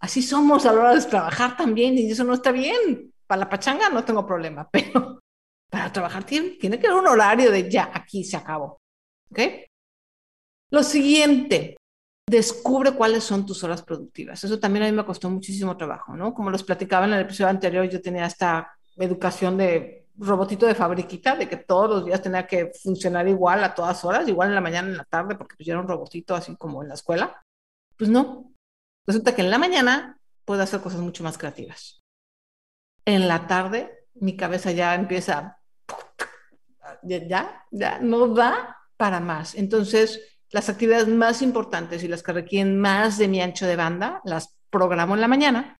así 0.00 0.22
somos 0.22 0.66
a 0.66 0.72
la 0.72 0.80
hora 0.80 0.94
de 0.94 1.02
trabajar 1.02 1.56
también 1.56 1.96
y 1.96 2.10
eso 2.10 2.24
no 2.24 2.34
está 2.34 2.50
bien. 2.50 3.12
Para 3.26 3.40
la 3.40 3.48
pachanga 3.48 3.90
no 3.90 4.04
tengo 4.04 4.26
problema, 4.26 4.68
pero 4.72 5.20
para 5.70 5.92
trabajar 5.92 6.24
tiene, 6.24 6.50
tiene 6.50 6.78
que 6.78 6.86
haber 6.86 7.00
un 7.00 7.08
horario 7.08 7.50
de 7.50 7.70
ya, 7.70 7.90
aquí 7.94 8.24
se 8.24 8.36
acabó. 8.36 8.78
¿Ok? 9.30 9.40
Lo 10.70 10.82
siguiente, 10.82 11.76
descubre 12.28 12.92
cuáles 12.92 13.24
son 13.24 13.46
tus 13.46 13.62
horas 13.64 13.82
productivas. 13.82 14.42
Eso 14.44 14.58
también 14.58 14.84
a 14.84 14.90
mí 14.90 14.92
me 14.92 15.04
costó 15.04 15.30
muchísimo 15.30 15.76
trabajo, 15.76 16.14
¿no? 16.16 16.34
Como 16.34 16.50
los 16.50 16.62
platicaba 16.62 17.06
en 17.06 17.14
el 17.14 17.22
episodio 17.22 17.48
anterior, 17.48 17.88
yo 17.88 18.02
tenía 18.02 18.26
esta 18.26 18.72
educación 18.96 19.56
de 19.56 20.07
robotito 20.18 20.66
de 20.66 20.74
fabriquita, 20.74 21.36
de 21.36 21.48
que 21.48 21.56
todos 21.56 21.90
los 21.90 22.04
días 22.04 22.20
tenía 22.20 22.46
que 22.46 22.72
funcionar 22.82 23.28
igual 23.28 23.62
a 23.62 23.74
todas 23.74 24.04
horas, 24.04 24.28
igual 24.28 24.48
en 24.48 24.54
la 24.54 24.60
mañana, 24.60 24.88
en 24.88 24.96
la 24.96 25.04
tarde, 25.04 25.36
porque 25.36 25.56
pues 25.56 25.66
yo 25.66 25.72
era 25.72 25.80
un 25.80 25.88
robotito 25.88 26.34
así 26.34 26.56
como 26.56 26.82
en 26.82 26.88
la 26.88 26.94
escuela. 26.94 27.40
Pues 27.96 28.10
no. 28.10 28.52
Resulta 29.06 29.34
que 29.34 29.42
en 29.42 29.50
la 29.50 29.58
mañana 29.58 30.18
puedo 30.44 30.62
hacer 30.62 30.80
cosas 30.80 31.00
mucho 31.00 31.22
más 31.22 31.38
creativas. 31.38 32.00
En 33.04 33.28
la 33.28 33.46
tarde, 33.46 34.06
mi 34.14 34.36
cabeza 34.36 34.70
ya 34.72 34.94
empieza 34.94 35.58
ya, 37.02 37.64
ya 37.70 37.98
no 38.00 38.28
da 38.28 38.76
para 38.96 39.20
más. 39.20 39.54
Entonces, 39.54 40.20
las 40.50 40.68
actividades 40.68 41.08
más 41.08 41.42
importantes 41.42 42.02
y 42.02 42.08
las 42.08 42.22
que 42.22 42.32
requieren 42.32 42.80
más 42.80 43.18
de 43.18 43.28
mi 43.28 43.40
ancho 43.40 43.66
de 43.66 43.76
banda, 43.76 44.20
las 44.24 44.56
programo 44.70 45.14
en 45.14 45.20
la 45.20 45.28
mañana. 45.28 45.76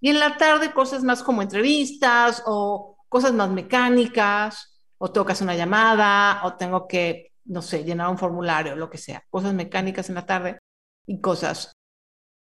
Y 0.00 0.10
en 0.10 0.20
la 0.20 0.36
tarde 0.36 0.72
cosas 0.72 1.02
más 1.02 1.22
como 1.22 1.42
entrevistas 1.42 2.42
o 2.46 2.97
cosas 3.08 3.32
más 3.32 3.50
mecánicas, 3.50 4.78
o 4.98 5.10
tengo 5.10 5.26
que 5.26 5.32
hacer 5.32 5.44
una 5.44 5.56
llamada, 5.56 6.40
o 6.44 6.56
tengo 6.56 6.86
que, 6.86 7.32
no 7.44 7.62
sé, 7.62 7.84
llenar 7.84 8.10
un 8.10 8.18
formulario, 8.18 8.76
lo 8.76 8.90
que 8.90 8.98
sea. 8.98 9.24
Cosas 9.30 9.54
mecánicas 9.54 10.08
en 10.08 10.16
la 10.16 10.26
tarde 10.26 10.58
y 11.06 11.20
cosas 11.20 11.72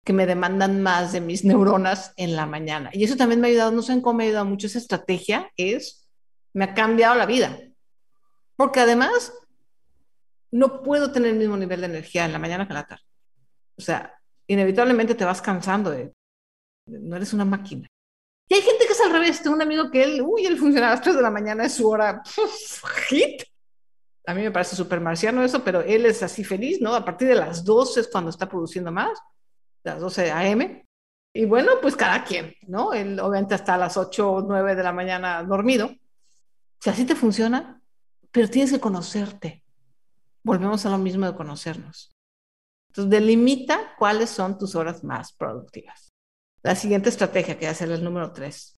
que 0.05 0.13
me 0.13 0.27
demandan 0.27 0.83
más 0.83 1.13
de 1.13 1.21
mis 1.21 1.45
neuronas 1.45 2.13
en 2.17 2.37
la 2.37 2.47
mañana. 2.47 2.91
Y 2.93 3.05
eso 3.05 3.17
también 3.17 3.41
me 3.41 3.49
ha 3.49 3.51
ayudado, 3.51 3.73
no 3.73 3.83
sé 3.83 3.93
en 3.93 4.01
cómo 4.01 4.19
me 4.19 4.25
ha 4.25 4.27
ayudado 4.29 4.47
mucho 4.47 4.69
esa 4.69 4.79
estrategia, 4.79 5.51
es, 5.57 6.09
me 6.53 6.65
ha 6.65 6.75
cambiado 6.75 7.17
la 7.17 7.27
vida. 7.27 7.59
Porque 8.57 8.81
además, 8.81 9.33
no 10.51 10.83
puedo 10.83 11.13
tener 11.13 11.33
el 11.33 11.39
mismo 11.39 11.57
nivel 11.57 11.81
de 11.81 11.87
energía 11.87 12.25
en 12.25 12.33
la 12.33 12.39
mañana 12.39 12.67
que 12.67 12.73
en 12.73 12.79
la 12.79 12.87
tarde. 12.87 13.03
O 13.77 13.83
sea, 13.83 14.15
inevitablemente 14.47 15.15
te 15.15 15.25
vas 15.25 15.43
cansando 15.43 15.91
de, 15.91 16.15
no 16.87 17.17
eres 17.17 17.33
una 17.33 17.45
máquina. 17.45 17.89
Y 18.49 18.55
hay 18.55 18.63
gente 18.63 18.87
que 18.87 18.93
es 18.93 19.01
al 19.01 19.13
revés. 19.13 19.43
Tengo 19.43 19.57
un 19.57 19.63
amigo 19.63 19.91
que 19.91 20.03
él, 20.03 20.23
uy, 20.23 20.47
él 20.47 20.59
funciona 20.59 20.89
a 20.89 20.91
las 20.91 21.03
3 21.03 21.17
de 21.17 21.23
la 21.23 21.31
mañana, 21.31 21.65
es 21.65 21.75
su 21.75 21.89
hora 21.89 22.23
hit. 23.09 23.43
A 24.27 24.35
mí 24.35 24.43
me 24.43 24.51
parece 24.51 24.75
súper 24.75 25.01
marciano 25.01 25.45
eso, 25.45 25.63
pero 25.63 25.83
él 25.83 26.05
es 26.07 26.23
así 26.23 26.43
feliz, 26.43 26.81
¿no? 26.81 26.95
A 26.95 27.05
partir 27.05 27.29
de 27.29 27.37
las 27.37 27.65
12 27.65 28.01
es 28.01 28.09
cuando 28.09 28.31
está 28.31 28.49
produciendo 28.49 28.91
más, 28.91 29.19
las 29.85 30.01
12 30.01 30.33
a.m. 30.33 30.85
Y 31.33 31.45
bueno, 31.45 31.73
pues 31.81 31.95
cada 31.97 32.25
quien, 32.25 32.55
¿no? 32.67 32.93
Él 32.93 33.21
obviamente 33.21 33.55
hasta 33.55 33.77
las 33.77 33.97
8 33.97 34.31
o 34.31 34.43
9 34.43 34.75
de 34.75 34.83
la 34.83 34.93
mañana 34.93 35.43
dormido. 35.45 35.91
Si 36.81 36.91
así 36.91 37.05
te 37.05 37.15
funciona, 37.15 37.81
pero 38.33 38.49
tienes 38.49 38.73
que 38.73 38.81
conocerte. 38.81 39.63
Volvemos 40.43 40.87
a 40.87 40.91
lo 40.91 40.99
mismo 40.99 41.27
de 41.27 41.35
conocernos. 41.35 42.11
Entonces, 42.89 43.11
delimita 43.11 43.95
cuáles 43.99 44.31
son 44.31 44.57
tus 44.59 44.75
horas 44.75 45.05
más 45.05 45.33
productivas. 45.33 46.06
La 46.67 46.75
siguiente 46.75 47.11
estrategia, 47.11 47.57
que 47.57 47.67
va 47.67 47.71
a 47.71 47.77
ser 47.77 47.93
el 47.93 48.03
número 48.03 48.33
tres. 48.33 48.77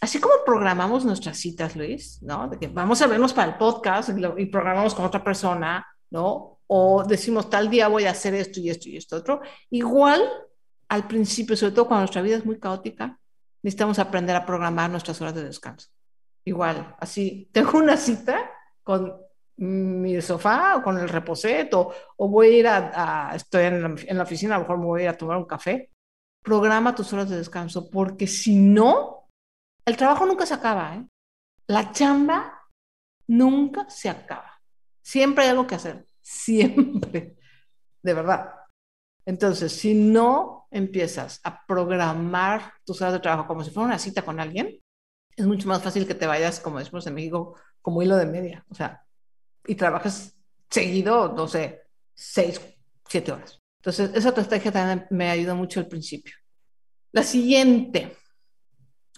Así 0.00 0.20
como 0.20 0.34
programamos 0.46 1.04
nuestras 1.04 1.36
citas, 1.36 1.74
Luis, 1.74 2.22
¿no? 2.22 2.46
De 2.46 2.60
que 2.60 2.68
vamos 2.68 3.02
a 3.02 3.08
vernos 3.08 3.34
para 3.34 3.50
el 3.50 3.58
podcast 3.58 4.10
y, 4.36 4.46
programamos 4.46 4.94
con 4.94 5.04
otra 5.04 5.24
persona, 5.24 5.84
¿no? 6.10 6.60
O 6.68 7.02
decimos 7.02 7.50
tal 7.50 7.70
día 7.70 7.88
voy 7.88 8.04
a 8.04 8.12
hacer 8.12 8.34
esto 8.34 8.60
y 8.60 8.70
esto 8.70 8.88
y 8.88 8.98
esto 8.98 9.16
otro. 9.16 9.40
Igual, 9.68 10.22
al 10.88 11.08
principio, 11.08 11.56
sobre 11.56 11.72
todo 11.72 11.88
cuando 11.88 12.02
nuestra 12.02 12.22
vida 12.22 12.36
es 12.36 12.46
muy 12.46 12.60
caótica, 12.60 13.18
necesitamos 13.64 13.98
aprender 13.98 14.36
a 14.36 14.46
programar 14.46 14.88
nuestras 14.88 15.20
horas 15.20 15.34
de 15.34 15.42
descanso. 15.42 15.88
Igual, 16.44 16.94
así, 17.00 17.50
tengo 17.52 17.78
una 17.78 17.96
cita 17.96 18.48
con 18.84 19.12
mi 19.56 20.20
sofá 20.20 20.76
o 20.76 20.84
con 20.84 20.96
el 20.96 21.08
reposet 21.08 21.74
o, 21.74 21.92
voy 22.16 22.46
a 22.46 22.58
ir 22.58 22.68
a, 22.68 23.32
estoy 23.34 23.64
en 23.64 23.82
la, 23.82 23.94
en 24.06 24.16
la, 24.16 24.22
oficina, 24.22 24.54
a 24.54 24.58
lo 24.58 24.62
mejor 24.62 24.78
me 24.78 24.84
voy 24.84 25.00
a 25.00 25.04
ir 25.04 25.08
a 25.08 25.18
tomar 25.18 25.36
un 25.36 25.46
café. 25.46 25.90
Programa 26.48 26.94
tus 26.94 27.12
horas 27.12 27.28
de 27.28 27.36
descanso 27.36 27.90
porque 27.90 28.26
si 28.26 28.56
no, 28.56 29.28
el 29.84 29.98
trabajo 29.98 30.24
nunca 30.24 30.46
se 30.46 30.54
acaba. 30.54 30.94
¿eh? 30.94 31.06
La 31.66 31.92
chamba 31.92 32.70
nunca 33.26 33.90
se 33.90 34.08
acaba. 34.08 34.58
Siempre 35.02 35.44
hay 35.44 35.50
algo 35.50 35.66
que 35.66 35.74
hacer. 35.74 36.06
Siempre. 36.22 37.36
De 38.02 38.14
verdad. 38.14 38.54
Entonces, 39.26 39.72
si 39.72 39.92
no 39.92 40.68
empiezas 40.70 41.38
a 41.44 41.66
programar 41.66 42.72
tus 42.82 43.02
horas 43.02 43.12
de 43.12 43.20
trabajo 43.20 43.46
como 43.46 43.62
si 43.62 43.70
fuera 43.70 43.88
una 43.88 43.98
cita 43.98 44.22
con 44.22 44.40
alguien, 44.40 44.80
es 45.36 45.44
mucho 45.44 45.68
más 45.68 45.82
fácil 45.82 46.06
que 46.06 46.14
te 46.14 46.26
vayas, 46.26 46.60
como 46.60 46.78
decimos 46.78 47.06
en 47.06 47.14
México, 47.14 47.56
como 47.82 48.02
hilo 48.02 48.16
de 48.16 48.24
media. 48.24 48.64
O 48.70 48.74
sea, 48.74 49.04
y 49.66 49.74
trabajas 49.74 50.34
seguido, 50.70 51.30
no 51.34 51.46
sé, 51.46 51.82
seis, 52.14 52.58
siete 53.06 53.32
horas. 53.32 53.60
Entonces, 53.88 54.14
esa 54.14 54.28
estrategia 54.28 54.70
también 54.70 55.06
me 55.08 55.30
ayuda 55.30 55.54
mucho 55.54 55.80
al 55.80 55.88
principio. 55.88 56.34
La 57.10 57.22
siguiente, 57.22 58.14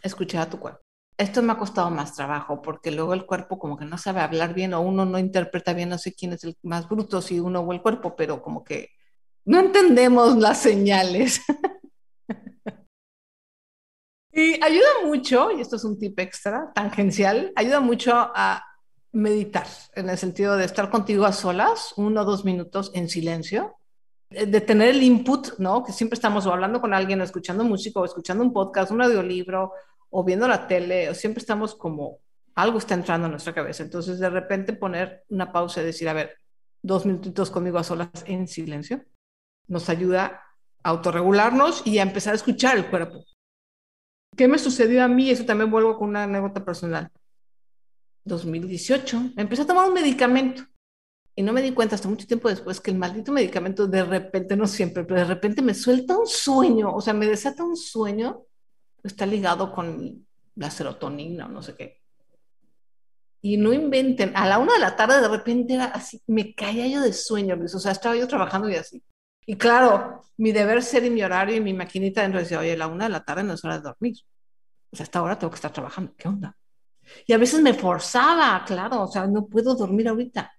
escuchar 0.00 0.42
a 0.42 0.50
tu 0.50 0.60
cuerpo. 0.60 0.78
Esto 1.18 1.42
me 1.42 1.52
ha 1.52 1.58
costado 1.58 1.90
más 1.90 2.14
trabajo 2.14 2.62
porque 2.62 2.92
luego 2.92 3.12
el 3.12 3.26
cuerpo 3.26 3.58
como 3.58 3.76
que 3.76 3.84
no 3.84 3.98
sabe 3.98 4.20
hablar 4.20 4.54
bien 4.54 4.72
o 4.72 4.80
uno 4.80 5.04
no 5.04 5.18
interpreta 5.18 5.72
bien, 5.72 5.88
no 5.88 5.98
sé 5.98 6.14
quién 6.14 6.34
es 6.34 6.44
el 6.44 6.56
más 6.62 6.88
bruto, 6.88 7.20
si 7.20 7.40
uno 7.40 7.62
o 7.62 7.72
el 7.72 7.82
cuerpo, 7.82 8.14
pero 8.14 8.40
como 8.40 8.62
que 8.62 8.90
no 9.44 9.58
entendemos 9.58 10.36
las 10.36 10.62
señales. 10.62 11.40
y 14.32 14.64
ayuda 14.64 15.04
mucho, 15.04 15.50
y 15.50 15.62
esto 15.62 15.74
es 15.74 15.84
un 15.84 15.98
tip 15.98 16.16
extra, 16.20 16.70
tangencial, 16.76 17.52
ayuda 17.56 17.80
mucho 17.80 18.12
a 18.14 18.64
meditar, 19.10 19.66
en 19.96 20.08
el 20.08 20.16
sentido 20.16 20.56
de 20.56 20.64
estar 20.64 20.90
contigo 20.90 21.24
a 21.24 21.32
solas, 21.32 21.92
uno 21.96 22.20
o 22.20 22.24
dos 22.24 22.44
minutos 22.44 22.92
en 22.94 23.08
silencio, 23.08 23.79
de 24.30 24.60
tener 24.60 24.90
el 24.90 25.02
input, 25.02 25.58
¿no? 25.58 25.84
Que 25.84 25.92
siempre 25.92 26.14
estamos 26.14 26.46
hablando 26.46 26.80
con 26.80 26.94
alguien, 26.94 27.20
o 27.20 27.24
escuchando 27.24 27.64
música, 27.64 28.00
o 28.00 28.04
escuchando 28.04 28.44
un 28.44 28.52
podcast, 28.52 28.92
un 28.92 29.02
audiolibro, 29.02 29.72
o 30.10 30.24
viendo 30.24 30.46
la 30.46 30.66
tele, 30.66 31.10
o 31.10 31.14
siempre 31.14 31.40
estamos 31.40 31.74
como 31.74 32.18
algo 32.54 32.78
está 32.78 32.94
entrando 32.94 33.26
en 33.26 33.32
nuestra 33.32 33.54
cabeza. 33.54 33.82
Entonces, 33.82 34.18
de 34.18 34.30
repente 34.30 34.72
poner 34.72 35.24
una 35.28 35.52
pausa 35.52 35.82
y 35.82 35.84
decir, 35.84 36.08
a 36.08 36.12
ver, 36.12 36.36
dos 36.82 37.06
minutitos 37.06 37.50
conmigo 37.50 37.78
a 37.78 37.84
solas 37.84 38.10
en 38.26 38.46
silencio, 38.46 39.04
nos 39.66 39.88
ayuda 39.88 40.42
a 40.82 40.88
autorregularnos 40.90 41.86
y 41.86 41.98
a 41.98 42.02
empezar 42.02 42.32
a 42.32 42.36
escuchar 42.36 42.76
el 42.76 42.88
cuerpo. 42.88 43.24
¿Qué 44.36 44.48
me 44.48 44.58
sucedió 44.58 45.02
a 45.04 45.08
mí? 45.08 45.30
Eso 45.30 45.44
también 45.44 45.70
vuelvo 45.70 45.98
con 45.98 46.10
una 46.10 46.24
anécdota 46.24 46.64
personal. 46.64 47.10
2018, 48.24 49.32
empecé 49.36 49.62
a 49.62 49.66
tomar 49.66 49.88
un 49.88 49.94
medicamento 49.94 50.64
y 51.40 51.42
no 51.42 51.54
me 51.54 51.62
di 51.62 51.72
cuenta 51.72 51.94
hasta 51.94 52.06
mucho 52.06 52.26
tiempo 52.26 52.50
después 52.50 52.82
que 52.82 52.90
el 52.90 52.98
maldito 52.98 53.32
medicamento 53.32 53.86
de 53.86 54.04
repente, 54.04 54.58
no 54.58 54.66
siempre, 54.66 55.04
pero 55.04 55.20
de 55.20 55.24
repente 55.24 55.62
me 55.62 55.72
suelta 55.72 56.18
un 56.18 56.26
sueño, 56.26 56.94
o 56.94 57.00
sea, 57.00 57.14
me 57.14 57.26
desata 57.26 57.64
un 57.64 57.78
sueño, 57.78 58.42
está 59.02 59.24
ligado 59.24 59.72
con 59.72 60.26
la 60.56 60.70
serotonina 60.70 61.46
o 61.46 61.48
no 61.48 61.62
sé 61.62 61.74
qué. 61.74 62.02
Y 63.40 63.56
no 63.56 63.72
inventen, 63.72 64.36
a 64.36 64.46
la 64.46 64.58
una 64.58 64.74
de 64.74 64.80
la 64.80 64.94
tarde 64.94 65.18
de 65.18 65.28
repente 65.28 65.72
era 65.76 65.86
así, 65.86 66.20
me 66.26 66.54
caía 66.54 66.86
yo 66.88 67.00
de 67.00 67.14
sueño, 67.14 67.58
o 67.58 67.78
sea, 67.78 67.92
estaba 67.92 68.14
yo 68.16 68.28
trabajando 68.28 68.68
y 68.68 68.74
así. 68.74 69.02
Y 69.46 69.56
claro, 69.56 70.20
mi 70.36 70.52
deber 70.52 70.82
ser 70.82 71.06
y 71.06 71.10
mi 71.10 71.22
horario 71.22 71.56
y 71.56 71.62
mi 71.62 71.72
maquinita 71.72 72.20
dentro 72.20 72.40
decía, 72.40 72.58
oye, 72.58 72.74
a 72.74 72.76
la 72.76 72.86
una 72.86 73.04
de 73.04 73.12
la 73.12 73.24
tarde 73.24 73.44
no 73.44 73.54
es 73.54 73.64
hora 73.64 73.78
de 73.78 73.84
dormir. 73.84 74.18
O 74.92 74.96
sea, 74.96 75.04
hasta 75.04 75.20
ahora 75.20 75.38
tengo 75.38 75.52
que 75.52 75.56
estar 75.56 75.72
trabajando. 75.72 76.12
¿Qué 76.18 76.28
onda? 76.28 76.54
Y 77.26 77.32
a 77.32 77.38
veces 77.38 77.62
me 77.62 77.72
forzaba, 77.72 78.62
claro, 78.66 79.04
o 79.04 79.08
sea, 79.08 79.26
no 79.26 79.46
puedo 79.46 79.74
dormir 79.74 80.06
ahorita. 80.06 80.52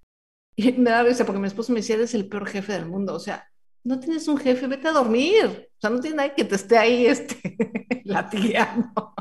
Y 0.55 0.71
me 0.73 0.89
da 0.89 1.03
risa 1.03 1.25
porque 1.25 1.39
mi 1.39 1.47
esposo 1.47 1.71
me 1.71 1.79
decía, 1.79 1.95
eres 1.95 2.13
el 2.13 2.27
peor 2.27 2.47
jefe 2.47 2.73
del 2.73 2.85
mundo, 2.85 3.13
o 3.13 3.19
sea, 3.19 3.47
no 3.83 3.99
tienes 3.99 4.27
un 4.27 4.37
jefe, 4.37 4.67
vete 4.67 4.87
a 4.87 4.91
dormir. 4.91 5.69
O 5.69 5.81
sea, 5.81 5.89
no 5.89 5.99
tiene 5.99 6.17
nadie 6.17 6.33
que 6.35 6.43
te 6.43 6.55
esté 6.55 6.77
ahí 6.77 7.05
este, 7.07 8.01
latigando. 8.05 9.13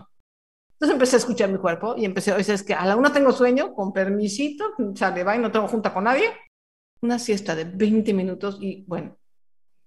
Entonces 0.73 0.95
empecé 0.95 1.17
a 1.17 1.19
escuchar 1.19 1.51
mi 1.51 1.59
cuerpo 1.59 1.95
y 1.97 2.05
empecé, 2.05 2.33
o 2.33 2.37
es 2.37 2.63
que 2.63 2.75
a 2.75 2.87
la 2.87 2.97
una 2.97 3.13
tengo 3.13 3.33
sueño, 3.33 3.75
con 3.75 3.93
permisito, 3.93 4.75
sale, 4.95 5.25
va 5.25 5.37
y 5.37 5.39
no 5.39 5.53
tengo 5.53 5.69
junta 5.69 5.93
con 5.93 6.05
nadie. 6.05 6.31
Una 7.03 7.19
siesta 7.19 7.55
de 7.55 7.65
20 7.65 8.13
minutos 8.15 8.59
y 8.61 8.85
bueno, 8.87 9.19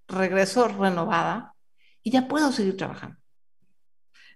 regreso 0.08 0.68
renovada 0.68 1.54
y 2.02 2.10
ya 2.10 2.28
puedo 2.28 2.52
seguir 2.52 2.76
trabajando. 2.76 3.16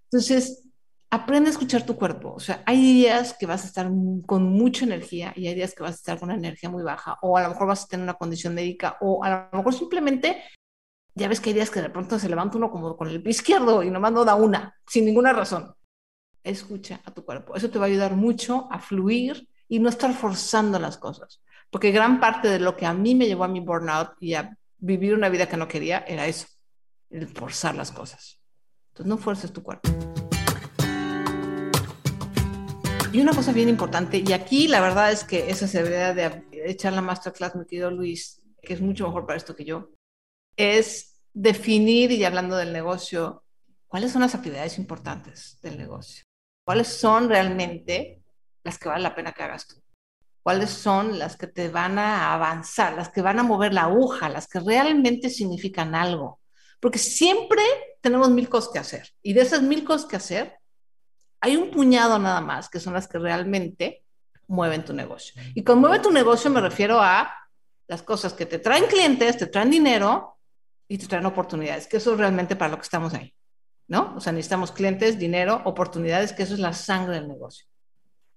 Entonces, 0.05 0.68
aprende 1.11 1.49
a 1.49 1.53
escuchar 1.53 1.87
tu 1.87 1.97
cuerpo. 1.97 2.35
O 2.35 2.41
sea, 2.41 2.63
hay 2.67 2.81
días 2.81 3.35
que 3.39 3.47
vas 3.47 3.65
a 3.65 3.67
estar 3.67 3.91
con 4.27 4.45
mucha 4.45 4.85
energía 4.85 5.33
y 5.37 5.47
hay 5.47 5.55
días 5.55 5.75
que 5.75 5.83
vas 5.83 5.93
a 5.93 5.95
estar 5.97 6.19
con 6.19 6.29
una 6.29 6.39
energía 6.39 6.71
muy 6.71 6.83
baja, 6.83 7.19
o 7.23 7.37
a 7.37 7.43
lo 7.43 7.51
mejor 7.51 7.67
vas 7.67 7.85
a 7.85 7.87
tener 7.87 8.05
una 8.05 8.15
condición 8.15 8.55
médica, 8.55 8.97
o 9.01 9.25
a 9.25 9.49
lo 9.51 9.59
mejor 9.59 9.75
simplemente, 9.75 10.43
ya 11.15 11.29
ves 11.29 11.41
que 11.41 11.51
hay 11.51 11.55
días 11.55 11.71
que 11.71 11.83
de 11.83 11.91
pronto 11.91 12.19
se 12.19 12.29
levanta 12.29 12.59
uno 12.59 12.71
como 12.71 12.97
con 12.97 13.09
el 13.09 13.23
pie 13.23 13.31
izquierdo 13.31 13.83
y 13.83 13.91
nomás 13.91 14.13
no 14.13 14.25
da 14.25 14.35
una, 14.35 14.75
sin 14.87 15.05
ninguna 15.05 15.33
razón. 15.33 15.75
Escucha 16.45 17.01
a 17.05 17.11
tu 17.13 17.25
cuerpo. 17.25 17.57
Eso 17.57 17.71
te 17.71 17.79
va 17.79 17.87
a 17.87 17.89
ayudar 17.89 18.15
mucho 18.15 18.69
a 18.71 18.79
fluir 18.79 19.49
y 19.69 19.81
no 19.81 19.89
estar 19.89 20.15
forzando 20.15 20.79
las 20.79 20.97
cosas. 20.97 21.43
Porque 21.71 21.91
gran 21.91 22.21
parte 22.21 22.49
de 22.49 22.61
lo 22.61 22.77
que 22.77 22.87
a 22.87 22.95
mí 22.95 23.15
me 23.15 23.27
llevó 23.27 23.45
a 23.45 23.49
mi 23.49 23.61
burnout 23.61 24.13
y 24.21 24.35
a 24.35 24.57
vivir 24.79 25.15
una 25.15 25.29
vida 25.29 25.49
que 25.49 25.57
no 25.57 25.69
quería 25.69 26.05
era 26.07 26.27
eso, 26.27 26.47
el 27.11 27.27
forzar 27.27 27.75
las 27.75 27.91
cosas. 27.91 28.41
Entonces 28.91 29.07
no 29.07 29.19
fuerces 29.19 29.53
tu 29.53 29.63
cuerpo. 29.63 29.91
Y 33.11 33.21
una 33.21 33.33
cosa 33.33 33.53
bien 33.53 33.71
importante, 33.71 34.23
y 34.25 34.33
aquí 34.33 34.69
la 34.69 34.83
verdad 34.83 35.11
es 35.11 35.25
que 35.25 35.49
esa 35.49 35.67
se 35.67 35.83
debería 35.83 36.13
de 36.13 36.45
echar 36.67 36.93
la 36.93 37.01
masterclass, 37.01 37.57
mi 37.57 37.65
querido 37.65 37.91
Luis, 37.91 38.43
que 38.61 38.75
es 38.75 38.83
mucho 38.83 39.07
mejor 39.07 39.25
para 39.25 39.39
esto 39.39 39.57
que 39.57 39.65
yo, 39.65 39.91
es 40.57 41.19
definir, 41.33 42.13
y 42.13 42.25
hablando 42.25 42.57
del 42.57 42.73
negocio, 42.73 43.45
cuáles 43.87 44.13
son 44.13 44.21
las 44.21 44.35
actividades 44.35 44.79
importantes 44.79 45.59
del 45.63 45.79
negocio. 45.79 46.25
¿Cuáles 46.67 46.89
son 46.89 47.31
realmente 47.31 48.23
las 48.63 48.79
que 48.79 48.91
vale 48.91 49.03
la 49.03 49.15
pena 49.15 49.33
que 49.33 49.43
hagas 49.43 49.67
tú? 49.67 49.77
¿Cuáles 50.43 50.69
son 50.69 51.19
las 51.19 51.37
que 51.37 51.47
te 51.47 51.71
van 51.71 51.99
a 51.99 52.35
avanzar, 52.35 52.93
las 52.95 53.09
que 53.09 53.23
van 53.23 53.39
a 53.39 53.43
mover 53.43 53.73
la 53.73 53.85
aguja, 53.85 54.29
las 54.29 54.47
que 54.49 54.61
realmente 54.61 55.31
significan 55.31 55.95
algo? 55.95 56.41
Porque 56.79 56.99
siempre 56.99 57.63
tenemos 58.03 58.29
mil 58.29 58.51
cosas 58.51 58.71
que 58.71 58.79
hacer. 58.79 59.09
Y 59.23 59.33
de 59.33 59.41
esas 59.41 59.63
mil 59.63 59.83
cosas 59.85 60.07
que 60.07 60.17
hacer, 60.17 60.58
hay 61.41 61.57
un 61.57 61.71
puñado 61.71 62.19
nada 62.19 62.41
más, 62.41 62.69
que 62.69 62.81
son 62.81 62.95
las 62.95 63.09
que 63.09 63.19
realmente 63.19 64.03
mueven 64.47 64.85
tu 64.85 64.93
negocio. 64.93 65.41
Y 65.55 65.63
con 65.63 65.79
mueve 65.79 66.01
tu 66.01 66.11
negocio 66.11 66.51
me 66.51 66.61
refiero 66.61 67.01
a 67.01 67.33
las 67.87 68.03
cosas 68.03 68.33
que 68.33 68.47
te 68.47 68.59
traen 68.59 68.87
clientes, 68.87 69.37
te 69.37 69.47
traen 69.47 69.71
dinero 69.71 70.39
y 70.89 70.99
te 70.99 71.07
traen 71.07 71.27
oportunidades, 71.27 71.87
que 71.87 71.99
eso 71.99 72.13
es 72.13 72.19
realmente 72.19 72.57
para 72.57 72.71
lo 72.71 72.77
que 72.77 72.83
estamos 72.83 73.15
ahí, 73.15 73.35
¿no? 73.87 74.15
O 74.17 74.21
sea, 74.21 74.33
necesitamos 74.33 74.73
clientes, 74.73 75.19
dinero, 75.19 75.63
oportunidades, 75.65 76.33
que 76.33 76.43
eso 76.43 76.55
es 76.55 76.61
la 76.61 76.73
sangre 76.73 77.17
del 77.17 77.29
negocio. 77.29 77.67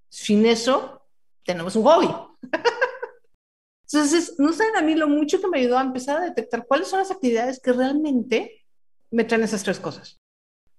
Sin 0.08 0.46
eso, 0.46 1.06
tenemos 1.44 1.76
un 1.76 1.84
hobby. 1.84 2.08
Entonces, 3.92 4.36
no 4.38 4.52
saben 4.52 4.76
a 4.76 4.82
mí 4.82 4.94
lo 4.94 5.08
mucho 5.08 5.40
que 5.40 5.48
me 5.48 5.58
ayudó 5.58 5.78
a 5.78 5.82
empezar 5.82 6.18
a 6.18 6.24
detectar 6.24 6.66
cuáles 6.66 6.88
son 6.88 7.00
las 7.00 7.10
actividades 7.10 7.60
que 7.60 7.72
realmente 7.72 8.64
me 9.10 9.24
traen 9.24 9.44
esas 9.44 9.62
tres 9.62 9.78
cosas. 9.78 10.21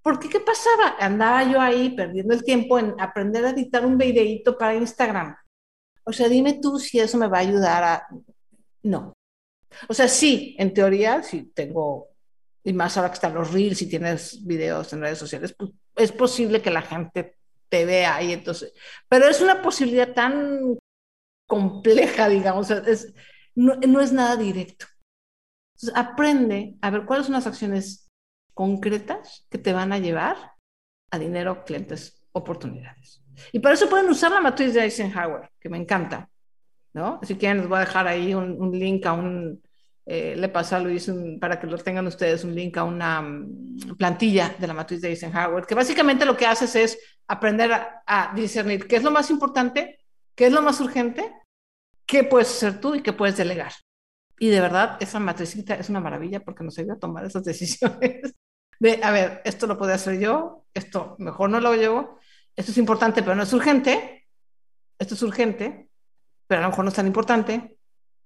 Porque, 0.04 0.30
¿qué 0.30 0.42
pasaba? 0.42 0.98
Andaba 1.00 1.50
yo 1.50 1.60
ahí 1.62 1.96
perdiendo 1.96 2.34
el 2.34 2.44
tiempo 2.44 2.78
en 2.78 2.94
aprender 3.00 3.46
a 3.46 3.52
editar 3.52 3.86
un 3.86 3.98
videíto 3.98 4.58
para 4.58 4.76
Instagram. 4.76 5.36
O 6.04 6.12
sea, 6.12 6.28
dime 6.28 6.60
tú 6.62 6.78
si 6.78 7.00
eso 7.00 7.18
me 7.18 7.28
va 7.28 7.38
a 7.38 7.42
ayudar 7.42 7.84
a... 7.84 8.08
No. 8.84 9.14
O 9.88 9.94
sea, 9.94 10.10
sí, 10.10 10.56
en 10.60 10.74
teoría, 10.74 11.24
si 11.24 11.44
tengo, 11.54 12.10
y 12.64 12.74
más 12.74 12.98
ahora 12.98 13.10
que 13.10 13.16
están 13.16 13.34
los 13.34 13.54
reels, 13.54 13.78
si 13.78 13.88
tienes 13.88 14.46
videos 14.46 14.92
en 14.92 15.02
redes 15.02 15.18
sociales, 15.18 15.56
pues 15.58 15.72
es 15.96 16.12
posible 16.12 16.62
que 16.62 16.70
la 16.70 16.82
gente 16.82 17.38
te 17.70 17.86
vea 17.86 18.16
ahí, 18.16 18.34
entonces, 18.34 18.74
pero 19.08 19.28
es 19.28 19.42
una 19.42 19.62
posibilidad 19.62 20.14
tan 20.14 20.78
compleja, 21.48 22.30
digamos, 22.30 22.70
es, 22.70 23.14
no, 23.56 23.76
no 23.76 24.02
es 24.02 24.12
nada 24.12 24.36
directo. 24.36 24.86
Entonces, 25.76 25.94
aprende 25.96 26.76
a 26.82 26.92
ver 26.92 27.06
cuáles 27.06 27.26
son 27.26 27.34
las 27.34 27.48
acciones 27.48 28.03
concretas 28.54 29.46
que 29.50 29.58
te 29.58 29.74
van 29.74 29.94
a 29.94 30.00
llevar 30.00 30.54
a 31.12 31.20
dinero, 31.20 31.64
clientes, 31.66 32.24
oportunidades. 32.32 33.24
Y 33.52 33.60
para 33.60 33.76
eso 33.76 33.90
pueden 33.90 34.10
usar 34.10 34.32
la 34.32 34.42
matriz 34.42 34.74
de 34.74 34.84
Eisenhower, 34.84 35.50
que 35.60 35.70
me 35.70 35.78
encanta, 35.78 36.30
¿no? 36.94 37.20
Si 37.24 37.36
quieren, 37.36 37.60
les 37.60 37.68
voy 37.68 37.78
a 37.78 37.82
dejar 37.82 38.08
ahí 38.08 38.34
un, 38.34 38.72
link 38.78 39.06
a 39.06 39.14
un, 39.14 39.62
eh, 40.06 40.36
le 40.36 40.50
pasó 40.50 40.76
a 40.76 40.80
Luis 40.80 41.12
para 41.40 41.60
que 41.60 41.68
lo 41.68 41.78
tengan 41.78 42.08
ustedes, 42.08 42.44
un 42.44 42.54
link 42.54 42.78
a 42.78 42.84
una 42.84 43.22
mm, 43.22 43.96
plantilla 43.98 44.56
de 44.58 44.68
la 44.68 44.74
matriz 44.74 45.02
de 45.02 45.10
Eisenhower, 45.10 45.66
que 45.66 45.76
básicamente 45.76 46.26
lo 46.26 46.38
que 46.38 46.46
haces 46.46 46.76
es 46.76 47.00
aprender 47.28 47.72
a, 47.74 48.04
a, 48.06 48.34
discernir 48.36 48.88
qué 48.88 48.98
es 48.98 49.04
lo 49.04 49.12
más 49.12 49.30
importante, 49.30 50.00
qué 50.36 50.48
es 50.48 50.54
lo 50.54 50.62
más 50.62 50.80
urgente, 50.80 51.32
qué 52.06 52.24
puedes 52.24 52.50
hacer 52.50 52.80
tú 52.80 52.96
y 52.96 53.02
qué 53.02 53.14
puedes 53.14 53.38
delegar. 53.38 53.72
Y 54.40 54.50
de 54.50 54.60
verdad, 54.60 54.98
esa 55.00 55.20
matricita 55.20 55.76
es 55.76 55.90
una 55.90 56.00
maravilla 56.00 56.40
porque 56.42 56.64
nos 56.64 56.78
ayuda 56.78 56.96
a 56.96 57.00
tomar 57.00 57.26
esas 57.26 57.44
decisiones 57.46 58.34
de, 58.80 59.00
a 59.04 59.12
ver, 59.12 59.42
esto 59.46 59.68
lo 59.68 59.78
puedo 59.78 59.94
hacer 59.94 60.20
yo, 60.20 60.66
esto 60.74 61.16
mejor 61.20 61.50
no 61.50 61.60
lo 61.60 61.76
yo, 61.76 62.18
esto 62.56 62.72
es 62.72 62.78
importante, 62.78 63.24
pero 63.24 63.36
no 63.36 63.44
es 63.44 63.54
urgente, 63.54 64.28
esto 65.00 65.16
es 65.16 65.22
urgente, 65.24 65.90
pero 66.48 66.60
a 66.60 66.64
lo 66.64 66.70
mejor 66.70 66.86
no 66.86 66.90
es 66.90 66.96
tan 66.96 67.08
importante, 67.08 67.78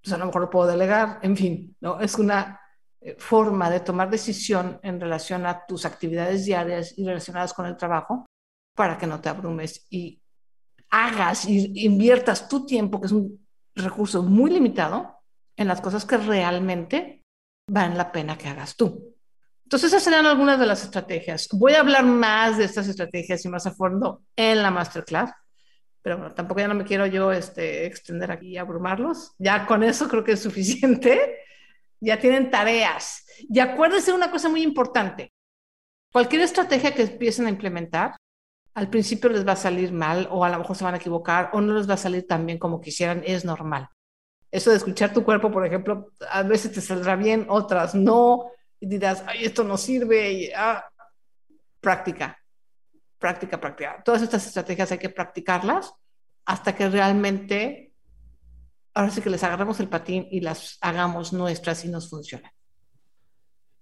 pues 0.01 0.13
a 0.13 0.17
lo 0.17 0.25
mejor 0.25 0.41
lo 0.41 0.49
puedo 0.49 0.67
delegar, 0.67 1.19
en 1.21 1.35
fin, 1.35 1.75
¿no? 1.81 1.99
Es 1.99 2.15
una 2.15 2.59
eh, 3.01 3.15
forma 3.17 3.69
de 3.69 3.79
tomar 3.79 4.09
decisión 4.09 4.79
en 4.83 4.99
relación 4.99 5.45
a 5.45 5.65
tus 5.65 5.85
actividades 5.85 6.45
diarias 6.45 6.93
y 6.97 7.05
relacionadas 7.05 7.53
con 7.53 7.65
el 7.65 7.77
trabajo 7.77 8.25
para 8.75 8.97
que 8.97 9.07
no 9.07 9.19
te 9.21 9.29
abrumes 9.29 9.87
y 9.89 10.21
hagas 10.89 11.45
y 11.45 11.85
inviertas 11.85 12.47
tu 12.47 12.65
tiempo, 12.65 12.99
que 12.99 13.07
es 13.07 13.11
un 13.11 13.45
recurso 13.75 14.23
muy 14.23 14.51
limitado, 14.51 15.17
en 15.57 15.67
las 15.67 15.81
cosas 15.81 16.05
que 16.05 16.17
realmente 16.17 17.23
valen 17.69 17.97
la 17.97 18.11
pena 18.11 18.37
que 18.37 18.47
hagas 18.47 18.75
tú. 18.75 19.16
Entonces, 19.67 19.91
esas 19.91 20.01
serían 20.01 20.25
algunas 20.25 20.57
de 20.57 20.65
las 20.65 20.81
estrategias. 20.86 21.50
Voy 21.51 21.74
a 21.74 21.81
hablar 21.81 22.05
más 22.05 22.57
de 22.57 22.63
estas 22.63 22.88
estrategias 22.88 23.43
y 23.43 23.50
más 23.50 23.67
a 23.67 23.71
fondo 23.71 24.21
en 24.38 24.63
la 24.63 24.71
masterclass, 24.71 25.33
pero 26.01 26.19
bueno, 26.19 26.33
tampoco 26.33 26.62
ya 26.62 26.69
no 26.69 26.74
me 26.74 26.86
quiero 26.86 27.05
yo 27.05 27.33
este, 27.33 27.86
extender 27.86 28.31
aquí 28.31 28.51
y 28.51 28.57
abrumarlos. 28.57 29.33
Ya 29.38 29.65
con 29.65 29.83
eso 29.83 30.07
creo 30.07 30.24
que 30.24 30.31
es 30.31 30.41
suficiente. 30.41 31.39
Ya 32.00 32.17
tienen 32.17 32.50
tareas. 32.50 33.25
Y 33.50 33.59
acuérdense 33.59 34.12
de 34.12 34.15
una 34.15 34.31
cosa 34.31 34.47
muy 34.47 34.63
importante. 34.63 35.33
Cualquier 36.13 36.43
estrategia 36.43 36.95
que 36.95 37.01
empiecen 37.01 37.47
a 37.47 37.50
implementar, 37.50 38.15
al 38.74 38.89
principio 38.89 39.29
les 39.29 39.45
va 39.45 39.51
a 39.51 39.57
salir 39.57 39.91
mal 39.91 40.29
o 40.31 40.45
a 40.45 40.50
lo 40.50 40.59
mejor 40.59 40.77
se 40.77 40.86
van 40.86 40.93
a 40.93 40.97
equivocar 40.97 41.50
o 41.51 41.59
no 41.59 41.73
les 41.73 41.89
va 41.89 41.95
a 41.95 41.97
salir 41.97 42.25
tan 42.25 42.45
bien 42.45 42.58
como 42.58 42.80
quisieran, 42.80 43.21
es 43.25 43.43
normal. 43.43 43.89
Eso 44.49 44.69
de 44.69 44.77
escuchar 44.77 45.12
tu 45.12 45.25
cuerpo, 45.25 45.51
por 45.51 45.65
ejemplo, 45.65 46.13
a 46.30 46.43
veces 46.43 46.71
te 46.71 46.80
saldrá 46.80 47.17
bien, 47.17 47.47
otras 47.49 47.95
no, 47.95 48.49
y 48.79 48.87
dirás, 48.87 49.23
ay, 49.27 49.45
esto 49.45 49.63
no 49.63 49.77
sirve, 49.77 50.31
y, 50.31 50.51
ah, 50.55 50.83
práctica, 51.79 52.37
práctica, 53.17 53.59
práctica. 53.59 54.01
Todas 54.03 54.21
estas 54.21 54.45
estrategias 54.45 54.91
hay 54.91 54.97
que 54.97 55.09
practicarlas 55.09 55.93
hasta 56.45 56.75
que 56.75 56.89
realmente, 56.89 57.93
ahora 58.93 59.11
sí 59.11 59.21
que 59.21 59.29
les 59.29 59.43
agarremos 59.43 59.79
el 59.79 59.89
patín 59.89 60.27
y 60.31 60.41
las 60.41 60.77
hagamos 60.81 61.33
nuestras 61.33 61.83
y 61.85 61.89
nos 61.89 62.09
funcionen. 62.09 62.51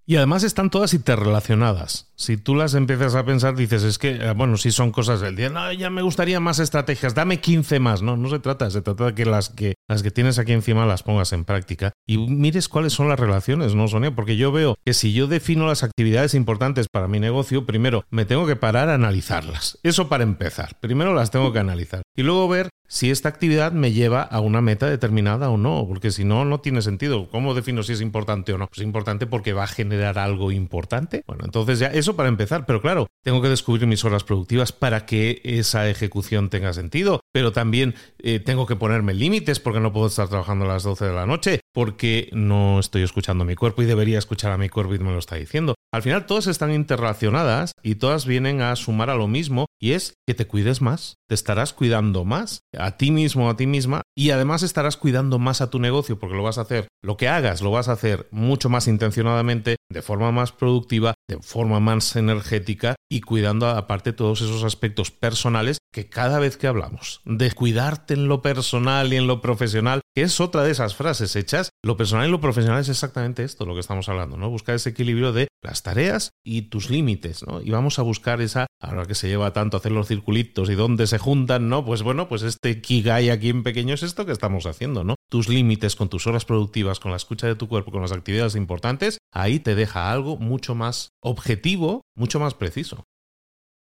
Y 0.08 0.18
además 0.18 0.44
están 0.44 0.70
todas 0.70 0.94
interrelacionadas. 0.94 2.12
Si 2.16 2.38
tú 2.38 2.54
las 2.54 2.76
empiezas 2.76 3.16
a 3.16 3.26
pensar, 3.26 3.56
dices, 3.56 3.82
es 3.84 3.98
que, 3.98 4.12
eh, 4.12 4.34
bueno, 4.34 4.56
si 4.56 4.72
son 4.72 4.92
cosas 4.92 5.20
del 5.20 5.36
día, 5.36 5.50
no, 5.50 5.72
ya 5.74 5.90
me 5.90 6.04
gustaría 6.04 6.40
más 6.40 6.60
estrategias, 6.60 7.16
dame 7.16 7.42
15 7.42 7.80
más. 7.80 8.04
No, 8.04 8.16
no 8.16 8.30
se 8.30 8.38
trata, 8.38 8.70
se 8.70 8.84
trata 8.84 9.06
de 9.06 9.16
que 9.16 9.26
las 9.26 9.50
que, 9.50 9.75
las 9.88 10.04
que 10.04 10.12
tienes 10.12 10.40
aquí 10.40 10.52
encima 10.52 10.86
las 10.86 11.04
pongas 11.04 11.34
en 11.34 11.46
práctica 11.46 11.94
y 12.08 12.18
mires 12.18 12.70
cuáles 12.70 12.94
son 12.94 13.10
las 13.10 13.20
relaciones, 13.20 13.76
¿no, 13.76 13.88
Sonia? 13.88 14.16
Porque 14.16 14.38
yo 14.38 14.52
veo 14.52 14.76
que 14.84 14.94
si 14.94 15.14
yo 15.14 15.28
defino 15.28 15.68
las 15.68 15.84
actividades 15.84 16.34
importantes 16.34 16.88
para 16.92 17.08
mi 17.08 17.20
negocio, 17.20 17.66
primero 17.66 18.04
me 18.10 18.26
tengo 18.26 18.48
que 18.48 18.56
parar 18.56 18.90
a 18.90 18.96
analizarlas. 18.96 19.78
Eso 19.84 20.10
para 20.10 20.24
empezar. 20.24 20.80
Primero 20.80 21.14
las 21.14 21.32
tengo 21.32 21.54
que 21.54 21.60
analizar. 21.60 22.02
Y 22.16 22.24
luego 22.24 22.48
ver 22.48 22.70
si 22.88 23.10
esta 23.10 23.30
actividad 23.30 23.72
me 23.72 23.92
lleva 23.92 24.22
a 24.22 24.40
una 24.40 24.62
meta 24.62 24.88
determinada 24.88 25.50
o 25.50 25.58
no, 25.58 25.86
porque 25.88 26.12
si 26.12 26.24
no, 26.24 26.46
no 26.46 26.60
tiene 26.60 26.82
sentido. 26.82 27.30
¿Cómo 27.30 27.54
defino 27.54 27.84
si 27.84 27.94
es 27.94 28.02
importante 28.02 28.54
o 28.54 28.58
no? 28.58 28.68
Pues 28.68 28.80
es 28.80 28.86
importante 28.86 29.28
porque 29.28 29.54
va 29.54 29.64
a 29.64 29.68
generar 29.68 30.20
algo 30.20 30.52
importante. 30.52 31.24
Bueno, 31.28 31.46
entonces 31.46 31.80
ya 31.80 31.88
eso 31.88 32.16
para 32.16 32.30
empezar, 32.30 32.66
pero 32.66 32.82
claro, 32.82 33.08
tengo 33.24 33.42
que 33.42 33.50
descubrir 33.50 33.88
mis 33.88 34.04
horas 34.06 34.24
productivas 34.24 34.72
para 34.72 35.06
que 35.06 35.42
esa 35.44 35.90
ejecución 35.90 36.50
tenga 36.50 36.74
sentido, 36.74 37.22
pero 37.36 37.52
también 37.52 37.96
eh, 38.20 38.40
tengo 38.40 38.66
que 38.66 38.78
ponerme 38.78 39.14
límites 39.14 39.60
porque 39.60 39.82
no 39.82 39.92
puedo 39.92 40.08
estar 40.08 40.30
trabajando 40.30 40.64
a 40.64 40.70
las 40.70 40.84
12 40.84 41.04
de 41.04 41.12
la 41.12 41.26
noche, 41.26 41.60
porque 41.76 42.30
no 42.32 42.80
estoy 42.80 43.04
escuchando 43.04 43.44
mi 43.44 43.56
cuerpo 43.56 43.82
y 43.82 43.86
debería 43.86 44.18
escuchar 44.18 44.54
a 44.54 44.58
mi 44.58 44.70
cuerpo 44.70 44.96
y 44.96 45.00
me 45.00 45.12
lo 45.12 45.20
está 45.20 45.36
diciendo. 45.36 45.76
Al 45.94 46.02
final 46.02 46.26
todas 46.26 46.48
están 46.48 46.74
interrelacionadas 46.74 47.74
y 47.84 47.96
todas 47.96 48.26
vienen 48.26 48.62
a 48.62 48.76
sumar 48.78 49.10
a 49.10 49.16
lo 49.16 49.28
mismo 49.28 49.66
y 49.80 49.92
es 49.92 50.14
que 50.26 50.34
te 50.34 50.48
cuides 50.48 50.82
más, 50.82 51.16
te 51.28 51.36
estarás 51.36 51.74
cuidando 51.74 52.24
más 52.24 52.60
a 52.78 52.98
ti 52.98 53.12
mismo, 53.12 53.50
a 53.50 53.58
ti 53.58 53.68
misma 53.68 54.02
y 54.18 54.32
además 54.32 54.64
estarás 54.64 54.96
cuidando 54.96 55.38
más 55.38 55.60
a 55.60 55.70
tu 55.70 55.80
negocio 55.80 56.18
porque 56.18 56.38
lo 56.38 56.44
vas 56.44 56.58
a 56.58 56.62
hacer, 56.62 56.88
lo 57.04 57.18
que 57.18 57.28
hagas 57.28 57.62
lo 57.62 57.72
vas 57.72 57.90
a 57.90 57.94
hacer 57.94 58.28
mucho 58.32 58.70
más 58.70 58.88
intencionadamente, 58.88 59.76
de 59.92 60.02
forma 60.02 60.32
más 60.32 60.54
productiva, 60.54 61.14
de 61.30 61.40
forma 61.42 61.82
más 61.82 62.16
energética 62.16 62.96
y 63.12 63.22
cuidando 63.22 63.68
aparte 63.68 64.14
todos 64.14 64.42
esos 64.42 64.64
aspectos 64.64 65.12
personales 65.12 65.78
que 65.94 66.10
cada 66.10 66.40
vez 66.40 66.58
que 66.58 66.68
hablamos 66.68 67.22
de 67.26 67.52
cuidarte 67.52 68.14
en 68.14 68.28
lo 68.28 68.42
personal 68.42 69.14
y 69.14 69.18
en 69.18 69.28
lo 69.28 69.42
profesional, 69.42 70.02
que 70.16 70.22
es 70.22 70.40
otra 70.40 70.64
de 70.64 70.72
esas 70.72 70.96
frases 70.96 71.36
hechas, 71.36 71.72
lo 71.84 71.98
personal 71.98 72.28
y 72.28 72.32
lo 72.32 72.40
profesional 72.40 72.80
es 72.80 72.88
exactamente 72.88 73.44
esto 73.44 73.66
lo 73.66 73.74
que 73.74 73.82
estamos 73.82 74.08
hablando, 74.08 74.38
¿no? 74.38 74.50
Buscar 74.50 74.76
ese 74.76 74.92
equilibrio 74.92 75.34
de 75.34 75.50
las 75.62 75.84
tareas 75.84 76.32
y 76.44 76.64
tus 76.64 76.90
límites, 76.90 77.46
¿no? 77.46 77.62
Y 77.62 77.70
vamos 77.72 78.00
a 78.00 78.02
buscar 78.02 78.40
esa, 78.40 78.68
ahora 78.82 79.06
que 79.06 79.16
se 79.16 79.28
lleva 79.28 79.52
tanto 79.52 79.76
hacer 79.76 79.92
los 79.92 80.08
circulitos 80.08 80.70
y 80.70 80.76
dónde 80.76 81.08
se 81.08 81.18
juntan, 81.18 81.68
¿no? 81.68 81.84
Pues 81.84 82.02
bueno, 82.02 82.30
pues 82.30 82.44
este 82.44 82.82
Kigai 82.82 83.30
aquí 83.30 83.50
en 83.50 83.64
pequeño 83.64 83.94
es 83.94 84.04
esto 84.04 84.26
que 84.26 84.32
estamos 84.32 84.66
haciendo, 84.66 85.04
¿no? 85.04 85.16
Tus 85.30 85.50
límites 85.50 85.98
con 85.98 86.08
tus 86.08 86.28
horas 86.28 86.46
productivas, 86.46 87.02
con 87.02 87.12
la 87.12 87.18
escucha 87.18 87.48
de 87.48 87.56
tu 87.56 87.68
cuerpo, 87.68 87.92
con 87.92 88.02
las 88.02 88.14
actividades 88.14 88.56
importantes, 88.56 89.18
ahí 89.34 89.60
te 89.60 89.76
deja 89.76 90.12
algo 90.12 90.38
mucho 90.38 90.76
más 90.76 91.10
objetivo, 91.22 92.04
mucho 92.16 92.40
más 92.40 92.54
preciso. 92.54 93.04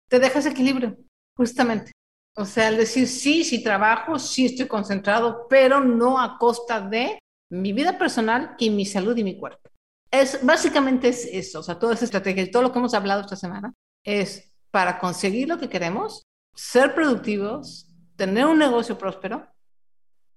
Te 0.10 0.18
dejas 0.18 0.48
equilibrio, 0.48 0.98
justamente. 1.38 1.92
O 2.36 2.46
sea, 2.46 2.68
al 2.68 2.78
decir 2.78 3.08
sí, 3.08 3.44
sí 3.44 3.64
trabajo, 3.64 4.18
sí 4.18 4.48
estoy 4.48 4.68
concentrado, 4.68 5.48
pero 5.48 5.82
no 5.82 6.20
a 6.20 6.38
costa 6.38 6.82
de 6.82 7.20
mi 7.50 7.74
vida 7.74 7.98
personal 7.98 8.56
y 8.58 8.72
mi 8.72 8.86
salud 8.86 9.16
y 9.16 9.24
mi 9.24 9.38
cuerpo. 9.38 9.70
Es, 10.10 10.44
básicamente 10.44 11.10
es 11.10 11.26
eso, 11.26 11.60
o 11.60 11.64
sea, 11.64 11.78
toda 11.78 11.94
esa 11.94 12.06
estrategia 12.06 12.44
y 12.44 12.52
todo 12.52 12.64
lo 12.64 12.72
que 12.72 12.80
hemos 12.80 12.94
hablado 12.94 13.22
esta 13.22 13.36
semana 13.36 13.74
es 14.04 14.52
para 14.72 15.00
conseguir 15.00 15.48
lo 15.48 15.60
que 15.60 15.70
queremos, 15.70 16.24
ser 16.56 16.96
productivos, 16.96 17.88
tener 18.16 18.46
un 18.46 18.58
negocio 18.58 18.98
próspero, 18.98 19.48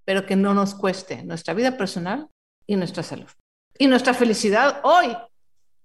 pero 0.04 0.26
que 0.26 0.36
no 0.36 0.54
nos 0.54 0.74
cueste 0.74 1.22
nuestra 1.24 1.54
vida 1.54 1.76
personal 1.76 2.28
y 2.66 2.76
nuestra 2.76 3.02
salud. 3.02 3.28
Y 3.78 3.86
nuestra 3.86 4.14
felicidad 4.14 4.80
hoy, 4.82 5.16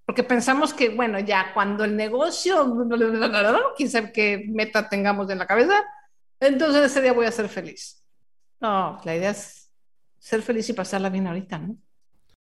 porque 0.05 0.23
pensamos 0.23 0.73
que, 0.73 0.89
bueno, 0.89 1.19
ya 1.19 1.53
cuando 1.53 1.83
el 1.83 1.95
negocio, 1.95 2.77
quién 3.77 3.89
sabe 3.89 4.11
qué 4.11 4.45
meta 4.47 4.89
tengamos 4.89 5.29
en 5.29 5.39
la 5.39 5.47
cabeza, 5.47 5.83
entonces 6.41 6.91
ese 6.91 7.01
día 7.01 7.13
voy 7.13 7.27
a 7.27 7.31
ser 7.31 7.47
feliz. 7.47 8.03
No, 8.59 8.99
la 9.05 9.15
idea 9.15 9.31
es 9.31 9.71
ser 10.19 10.41
feliz 10.41 10.69
y 10.69 10.73
pasarla 10.73 11.09
bien 11.09 11.27
ahorita, 11.27 11.57
¿no? 11.57 11.77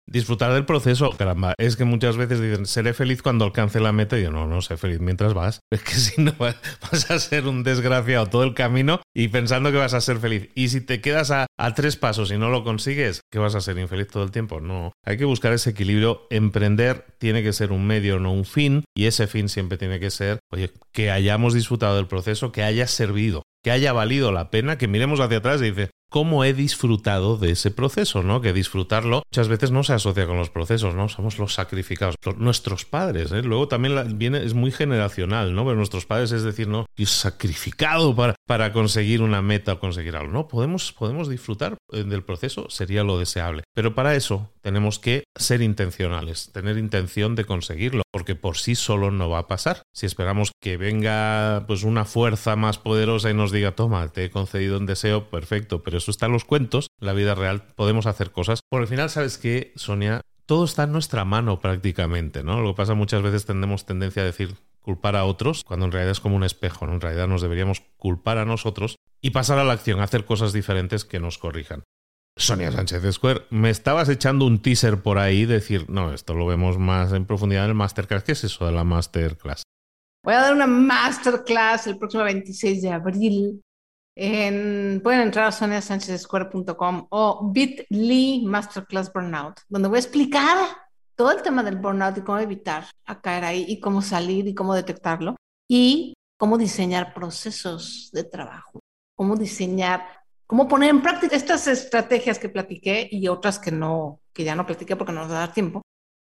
Disfrutar 0.05 0.53
del 0.53 0.67
proceso, 0.67 1.11
caramba. 1.17 1.55
Es 1.59 1.77
que 1.77 1.85
muchas 1.85 2.17
veces 2.17 2.41
dicen, 2.41 2.67
seré 2.67 2.93
feliz 2.93 3.23
cuando 3.23 3.45
alcance 3.45 3.79
la 3.79 3.93
meta. 3.93 4.19
Y 4.19 4.25
yo, 4.25 4.33
no, 4.33 4.47
no, 4.47 4.61
sé 4.61 4.77
feliz 4.77 5.01
mientras 5.01 5.33
vas. 5.33 5.61
Es 5.71 5.83
que 5.83 5.95
si 5.95 6.21
no, 6.21 6.33
vas 6.39 7.11
a 7.11 7.19
ser 7.19 7.47
un 7.47 7.63
desgraciado 7.63 8.27
todo 8.27 8.43
el 8.43 8.55
camino 8.55 9.01
y 9.15 9.29
pensando 9.29 9.71
que 9.71 9.79
vas 9.79 9.95
a 9.95 10.01
ser 10.01 10.19
feliz. 10.19 10.51
Y 10.55 10.69
si 10.69 10.81
te 10.81 11.01
quedas 11.01 11.31
a, 11.31 11.47
tres 11.75 11.97
pasos 11.97 12.33
y 12.33 12.37
no 12.37 12.51
lo 12.51 12.65
consigues, 12.65 13.21
¿qué 13.31 13.39
vas 13.39 13.55
a 13.55 13.61
ser 13.61 13.79
infeliz 13.79 14.09
todo 14.09 14.25
el 14.25 14.33
tiempo? 14.33 14.61
No. 14.61 14.93
Hay 15.07 15.17
que 15.17 15.25
buscar 15.25 15.53
ese 15.53 15.71
equilibrio. 15.71 16.27
Emprender 16.31 17.07
tiene 17.19 17.43
que 17.43 17.53
ser 17.53 17.73
un 17.73 17.87
medio, 17.87 18.19
no 18.19 18.33
un 18.33 18.45
fin. 18.45 18.85
Y 18.95 19.07
ese 19.07 19.29
fin 19.29 19.49
siempre 19.49 19.79
tiene 19.79 20.01
que 20.01 20.11
ser, 20.11 20.41
oye, 20.51 20.73
que 20.93 21.11
hayamos 21.11 21.55
disfrutado 21.55 21.97
del 21.97 22.09
proceso, 22.09 22.51
que 22.51 22.65
haya 22.65 22.87
servido 22.87 23.43
que 23.63 23.71
haya 23.71 23.93
valido 23.93 24.33
la 24.33 24.51
pena, 24.51 24.77
que 24.77 24.89
miremos 24.89 25.21
hacia 25.21 25.39
atrás 25.39 25.61
y 25.63 25.71
dice, 25.71 25.91
cómo 26.13 26.45
he 26.45 26.53
disfrutado 26.53 27.39
de 27.39 27.53
ese 27.53 27.71
proceso, 27.71 28.23
¿no? 28.23 28.43
Que 28.43 28.53
disfrutarlo 28.53 29.23
muchas 29.33 29.49
veces 29.49 29.71
no 29.71 29.83
se 29.83 29.95
asocia 29.95 30.27
con 30.27 30.37
los 30.37 30.51
procesos, 30.51 30.95
¿no? 30.95 31.09
Somos 31.09 31.39
los 31.39 31.55
sacrificados, 31.55 32.17
nuestros 32.37 32.85
padres, 32.85 33.33
¿eh? 33.33 33.43
Luego 33.43 33.67
también 33.67 34.19
viene, 34.19 34.45
es 34.45 34.53
muy 34.53 34.71
generacional, 34.71 35.55
¿no? 35.55 35.65
Pero 35.65 35.77
nuestros 35.77 36.05
padres 36.05 36.31
es 36.33 36.43
decir, 36.43 36.69
¿no? 36.69 36.85
Y 36.97 37.07
sacrificado 37.07 38.15
para, 38.15 38.35
para 38.47 38.75
conseguir 38.75 39.23
una 39.23 39.41
meta 39.41 39.73
o 39.73 39.81
conseguir 39.81 40.15
algo, 40.15 40.31
¿no? 40.31 40.49
Podemos, 40.49 40.93
podemos 40.93 41.31
disfrutar 41.31 41.79
eh, 41.93 42.05
del 42.05 42.23
proceso, 42.23 42.69
sería 42.69 43.05
lo 43.05 43.19
deseable. 43.19 43.63
Pero 43.75 43.95
para 43.95 44.15
eso 44.15 44.51
tenemos 44.61 44.99
que 44.99 45.25
ser 45.35 45.63
intencionales, 45.63 46.53
tener 46.53 46.77
intención 46.77 47.35
de 47.35 47.47
conseguirlo, 47.47 48.03
porque 48.13 48.35
por 48.35 48.59
sí 48.59 48.75
solo 48.75 49.11
no 49.11 49.31
va 49.31 49.39
a 49.39 49.47
pasar. 49.49 49.83
Si 49.95 50.05
esperamos 50.05 50.53
que 50.61 50.77
venga 50.77 51.65
pues 51.67 51.85
una 51.85 52.05
fuerza 52.05 52.55
más 52.55 52.77
poderosa 52.77 53.31
y 53.31 53.35
nos 53.35 53.51
diga, 53.51 53.73
toma, 53.73 54.09
te 54.09 54.27
he 54.27 54.31
concedido 54.31 54.77
un 54.77 54.85
deseo, 54.85 55.31
perfecto, 55.31 55.83
pero 55.83 56.02
eso 56.03 56.11
está 56.11 56.27
en 56.27 56.33
los 56.33 56.45
cuentos, 56.45 56.89
la 57.01 57.13
vida 57.13 57.35
real 57.35 57.63
podemos 57.75 58.07
hacer 58.07 58.31
cosas. 58.31 58.61
Por 58.69 58.83
el 58.83 58.89
final, 58.89 59.11
¿sabes 59.11 59.39
qué, 59.39 59.73
Sonia? 59.77 60.21
Todo 60.47 60.65
está 60.65 60.85
en 60.85 60.93
nuestra 60.93 61.25
mano 61.25 61.61
prácticamente, 61.61 62.43
¿no? 62.43 62.61
Lo 62.61 62.73
que 62.73 62.77
pasa 62.77 62.95
muchas 62.95 63.23
veces 63.23 63.47
tenemos 63.47 63.87
tendencia 63.87 64.23
a 64.23 64.27
decir 64.27 64.57
culpar 64.81 65.17
a 65.17 65.25
otros, 65.25 65.65
cuando 65.65 65.87
en 65.87 65.93
realidad 65.93 66.11
es 66.11 66.21
como 66.21 66.37
un 66.37 66.45
espejo. 66.45 66.85
En 66.87 67.01
realidad 67.01 67.29
nos 67.29 67.41
deberíamos 67.41 67.83
culpar 67.97 68.39
a 68.39 68.45
nosotros 68.45 68.97
y 69.21 69.31
pasar 69.31 69.59
a 69.59 69.65
la 69.65 69.73
acción, 69.73 70.01
hacer 70.01 70.25
cosas 70.25 70.53
diferentes 70.53 71.05
que 71.05 71.21
nos 71.21 71.39
corrijan. 71.39 71.85
Sonia 72.37 72.73
Sánchez 72.73 73.15
Square, 73.15 73.43
me 73.51 73.71
estabas 73.71 74.09
echando 74.09 74.47
un 74.47 74.61
teaser 74.61 75.03
por 75.03 75.19
ahí, 75.19 75.45
decir, 75.45 75.89
no, 75.89 76.13
esto 76.13 76.35
lo 76.35 76.47
vemos 76.47 76.79
más 76.79 77.13
en 77.13 77.27
profundidad 77.27 77.65
en 77.65 77.71
el 77.71 77.77
masterclass. 77.77 78.25
¿Qué 78.25 78.33
es 78.33 78.45
eso 78.45 78.67
de 78.67 78.73
la 78.73 78.85
masterclass? 78.85 79.63
Voy 80.25 80.35
a 80.35 80.41
dar 80.41 80.55
una 80.55 80.67
masterclass 80.67 81.87
el 81.87 81.99
próximo 81.99 82.25
26 82.25 82.83
de 82.83 82.91
abril 82.91 83.63
pueden 84.15 85.21
entrar 85.21 85.47
a 85.47 85.53
soniasanchezsquare.com 85.53 87.07
o 87.11 87.51
bit.ly 87.51 88.43
Masterclass 88.45 89.13
Burnout, 89.13 89.61
donde 89.69 89.89
voy 89.89 89.97
a 89.97 90.01
explicar 90.01 90.59
todo 91.15 91.33
el 91.33 91.43
tema 91.43 91.63
del 91.63 91.77
burnout 91.77 92.19
y 92.19 92.23
cómo 92.23 92.39
evitar 92.39 92.87
caer 93.23 93.45
ahí 93.45 93.65
y 93.69 93.81
cómo 93.81 94.03
salir 94.03 94.47
y 94.49 94.55
cómo 94.55 94.75
detectarlo 94.75 95.37
y 95.69 96.15
cómo 96.39 96.59
diseñar 96.59 97.15
procesos 97.15 98.11
de 98.13 98.25
trabajo, 98.25 98.81
cómo 99.17 99.37
diseñar, 99.37 100.07
cómo 100.47 100.69
poner 100.69 100.91
en 100.91 101.03
práctica 101.03 101.37
estas 101.37 101.67
estrategias 101.69 102.39
que 102.39 102.49
platiqué 102.49 103.09
y 103.11 103.29
otras 103.29 103.59
que 103.59 103.71
no, 103.71 104.21
que 104.33 104.45
ya 104.45 104.55
no 104.55 104.67
platiqué 104.67 104.97
porque 104.97 105.13
no 105.13 105.23
nos 105.23 105.31
va 105.31 105.37
a 105.37 105.47
dar 105.47 105.55
tiempo 105.55 105.83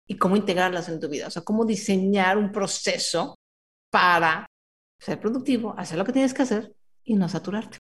y 0.07 0.16
cómo 0.16 0.37
integrarlas 0.37 0.88
en 0.88 1.01
tu 1.01 1.09
vida, 1.09 1.27
o 1.27 1.31
sea, 1.31 1.42
cómo 1.42 1.64
diseñar 1.64 2.38
un 2.38 2.53
proceso 2.53 3.35
para 3.90 4.47
ser 5.01 5.18
productivo, 5.20 5.75
hacer 5.77 5.99
lo 5.99 6.05
que 6.05 6.12
tienes 6.12 6.33
que 6.35 6.42
hacer 6.42 6.75
y 7.04 7.14
no 7.14 7.28
saturarte. 7.28 7.78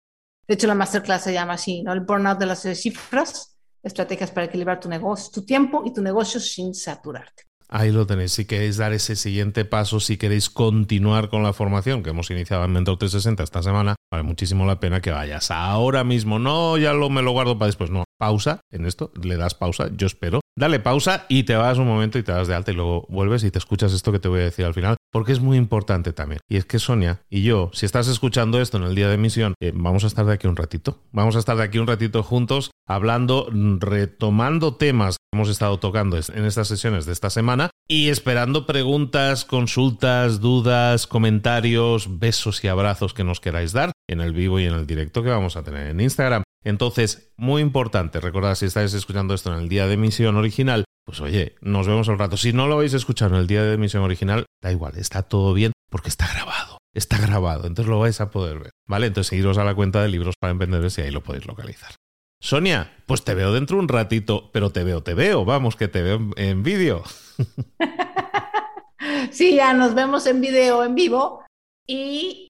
De 0.47 0.55
hecho, 0.55 0.67
la 0.67 0.75
masterclass 0.75 1.23
se 1.23 1.33
llama 1.33 1.53
así, 1.53 1.83
¿no? 1.83 1.93
El 1.93 2.01
burnout 2.01 2.37
de 2.37 2.45
las 2.45 2.61
cifras, 2.61 3.57
estrategias 3.81 4.31
para 4.31 4.47
equilibrar 4.47 4.79
tu 4.79 4.89
negocio, 4.89 5.31
tu 5.33 5.45
tiempo 5.45 5.83
y 5.85 5.93
tu 5.93 6.01
negocio 6.01 6.39
sin 6.39 6.73
saturarte. 6.73 7.43
Ahí 7.69 7.91
lo 7.91 8.05
tenéis. 8.05 8.33
Si 8.33 8.45
queréis 8.45 8.77
dar 8.77 8.93
ese 8.93 9.15
siguiente 9.15 9.65
paso, 9.65 9.99
si 9.99 10.17
queréis 10.17 10.51
continuar 10.51 11.29
con 11.29 11.41
la 11.41 11.53
formación 11.53 12.03
que 12.03 12.11
hemos 12.11 12.29
iniciado 12.29 12.63
en 12.65 12.71
Mentor 12.71 12.97
360 12.99 13.41
esta 13.41 13.63
semana, 13.63 13.95
vale 14.11 14.23
muchísimo 14.23 14.67
la 14.67 14.79
pena 14.79 15.01
que 15.01 15.09
vayas 15.09 15.49
ahora 15.49 16.03
mismo. 16.03 16.37
No, 16.37 16.77
ya 16.77 16.93
lo, 16.93 17.09
me 17.09 17.23
lo 17.23 17.31
guardo 17.31 17.57
para 17.57 17.67
después. 17.67 17.89
No, 17.89 18.03
pausa 18.19 18.59
en 18.71 18.85
esto, 18.85 19.11
le 19.21 19.37
das 19.37 19.55
pausa, 19.55 19.89
yo 19.95 20.05
espero. 20.05 20.41
Dale 20.55 20.79
pausa 20.79 21.25
y 21.29 21.43
te 21.43 21.55
vas 21.55 21.79
un 21.79 21.87
momento 21.87 22.19
y 22.19 22.23
te 22.23 22.31
das 22.31 22.47
de 22.47 22.53
alta 22.53 22.71
y 22.71 22.75
luego 22.75 23.07
vuelves 23.09 23.43
y 23.43 23.49
te 23.49 23.57
escuchas 23.57 23.91
esto 23.91 24.11
que 24.11 24.19
te 24.19 24.27
voy 24.27 24.41
a 24.41 24.43
decir 24.43 24.65
al 24.65 24.75
final, 24.75 24.97
porque 25.13 25.31
es 25.31 25.39
muy 25.39 25.57
importante 25.57 26.11
también. 26.11 26.41
Y 26.49 26.57
es 26.57 26.65
que 26.65 26.79
Sonia 26.79 27.21
y 27.29 27.43
yo, 27.43 27.69
si 27.71 27.85
estás 27.85 28.07
escuchando 28.07 28.59
esto 28.59 28.77
en 28.77 28.83
el 28.83 28.95
día 28.95 29.07
de 29.07 29.13
emisión, 29.13 29.53
eh, 29.61 29.71
vamos 29.73 30.03
a 30.03 30.07
estar 30.07 30.25
de 30.25 30.33
aquí 30.33 30.47
un 30.47 30.55
ratito. 30.55 30.99
Vamos 31.11 31.35
a 31.35 31.39
estar 31.39 31.55
de 31.55 31.63
aquí 31.63 31.77
un 31.77 31.87
ratito 31.87 32.23
juntos 32.23 32.71
hablando, 32.87 33.47
retomando 33.79 34.75
temas 34.75 35.17
que 35.17 35.37
hemos 35.37 35.49
estado 35.49 35.79
tocando 35.79 36.17
en 36.17 36.45
estas 36.45 36.67
sesiones 36.67 37.05
de 37.05 37.13
esta 37.13 37.29
semana 37.29 37.69
y 37.87 38.09
esperando 38.09 38.65
preguntas, 38.65 39.45
consultas, 39.45 40.41
dudas, 40.41 41.05
comentarios, 41.05 42.19
besos 42.19 42.63
y 42.63 42.67
abrazos 42.67 43.13
que 43.13 43.23
nos 43.23 43.39
queráis 43.39 43.71
dar 43.71 43.91
en 44.09 44.19
el 44.19 44.33
vivo 44.33 44.59
y 44.59 44.65
en 44.65 44.73
el 44.73 44.87
directo 44.87 45.21
que 45.21 45.29
vamos 45.29 45.55
a 45.55 45.63
tener 45.63 45.87
en 45.87 46.01
Instagram. 46.01 46.43
Entonces, 46.63 47.31
muy 47.37 47.61
importante, 47.61 48.19
recordad 48.19 48.55
si 48.55 48.65
estáis 48.65 48.93
escuchando 48.93 49.33
esto 49.33 49.53
en 49.53 49.59
el 49.59 49.69
día 49.69 49.85
de 49.85 49.93
emisión 49.93 50.37
original, 50.37 50.85
pues 51.05 51.19
oye, 51.21 51.55
nos 51.61 51.87
vemos 51.87 52.09
al 52.09 52.19
rato. 52.19 52.37
Si 52.37 52.53
no 52.53 52.67
lo 52.67 52.75
habéis 52.75 52.93
escuchado 52.93 53.35
en 53.35 53.41
el 53.41 53.47
día 53.47 53.63
de 53.63 53.73
emisión 53.73 54.03
original, 54.03 54.45
da 54.61 54.71
igual, 54.71 54.97
está 54.97 55.23
todo 55.23 55.53
bien 55.53 55.71
porque 55.89 56.09
está 56.09 56.27
grabado. 56.33 56.77
Está 56.95 57.17
grabado, 57.17 57.65
entonces 57.65 57.89
lo 57.89 57.99
vais 57.99 58.21
a 58.21 58.29
poder 58.29 58.59
ver. 58.59 58.71
¿Vale? 58.87 59.07
Entonces 59.07 59.29
seguiros 59.29 59.57
a 59.57 59.63
la 59.63 59.73
cuenta 59.73 60.01
de 60.01 60.09
libros 60.09 60.35
para 60.39 60.51
emprendedores 60.51 60.97
y 60.97 61.01
ahí 61.01 61.11
lo 61.11 61.23
podéis 61.23 61.47
localizar. 61.47 61.95
Sonia, 62.39 62.91
pues 63.05 63.23
te 63.23 63.33
veo 63.33 63.53
dentro 63.53 63.79
un 63.79 63.87
ratito, 63.87 64.51
pero 64.51 64.71
te 64.71 64.83
veo, 64.83 65.01
te 65.01 65.13
veo, 65.13 65.45
vamos, 65.45 65.75
que 65.75 65.87
te 65.87 66.03
veo 66.03 66.19
en 66.35 66.61
vídeo. 66.61 67.03
sí, 69.31 69.55
ya 69.55 69.73
nos 69.73 69.95
vemos 69.95 70.27
en 70.27 70.41
vídeo 70.41 70.83
en 70.83 70.93
vivo 70.93 71.43
y 71.87 72.49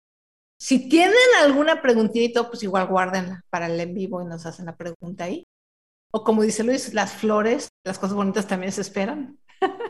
si 0.60 0.90
tienen 0.90 1.14
alguna 1.42 1.82
preguntita, 1.82 2.50
pues 2.50 2.64
igual 2.64 2.88
guárdenla 2.88 3.42
para 3.50 3.68
el 3.68 3.80
en 3.80 3.94
vivo 3.94 4.22
y 4.22 4.26
nos 4.26 4.46
hacen 4.46 4.66
la 4.66 4.76
pregunta 4.76 5.26
ahí. 5.26 5.44
O 6.16 6.24
como 6.24 6.44
dice 6.44 6.64
Luis, 6.64 6.94
las 6.94 7.12
flores, 7.14 7.70
las 7.84 7.98
cosas 7.98 8.16
bonitas 8.16 8.48
también 8.48 8.72
se 8.72 8.82
esperan. 8.82 9.40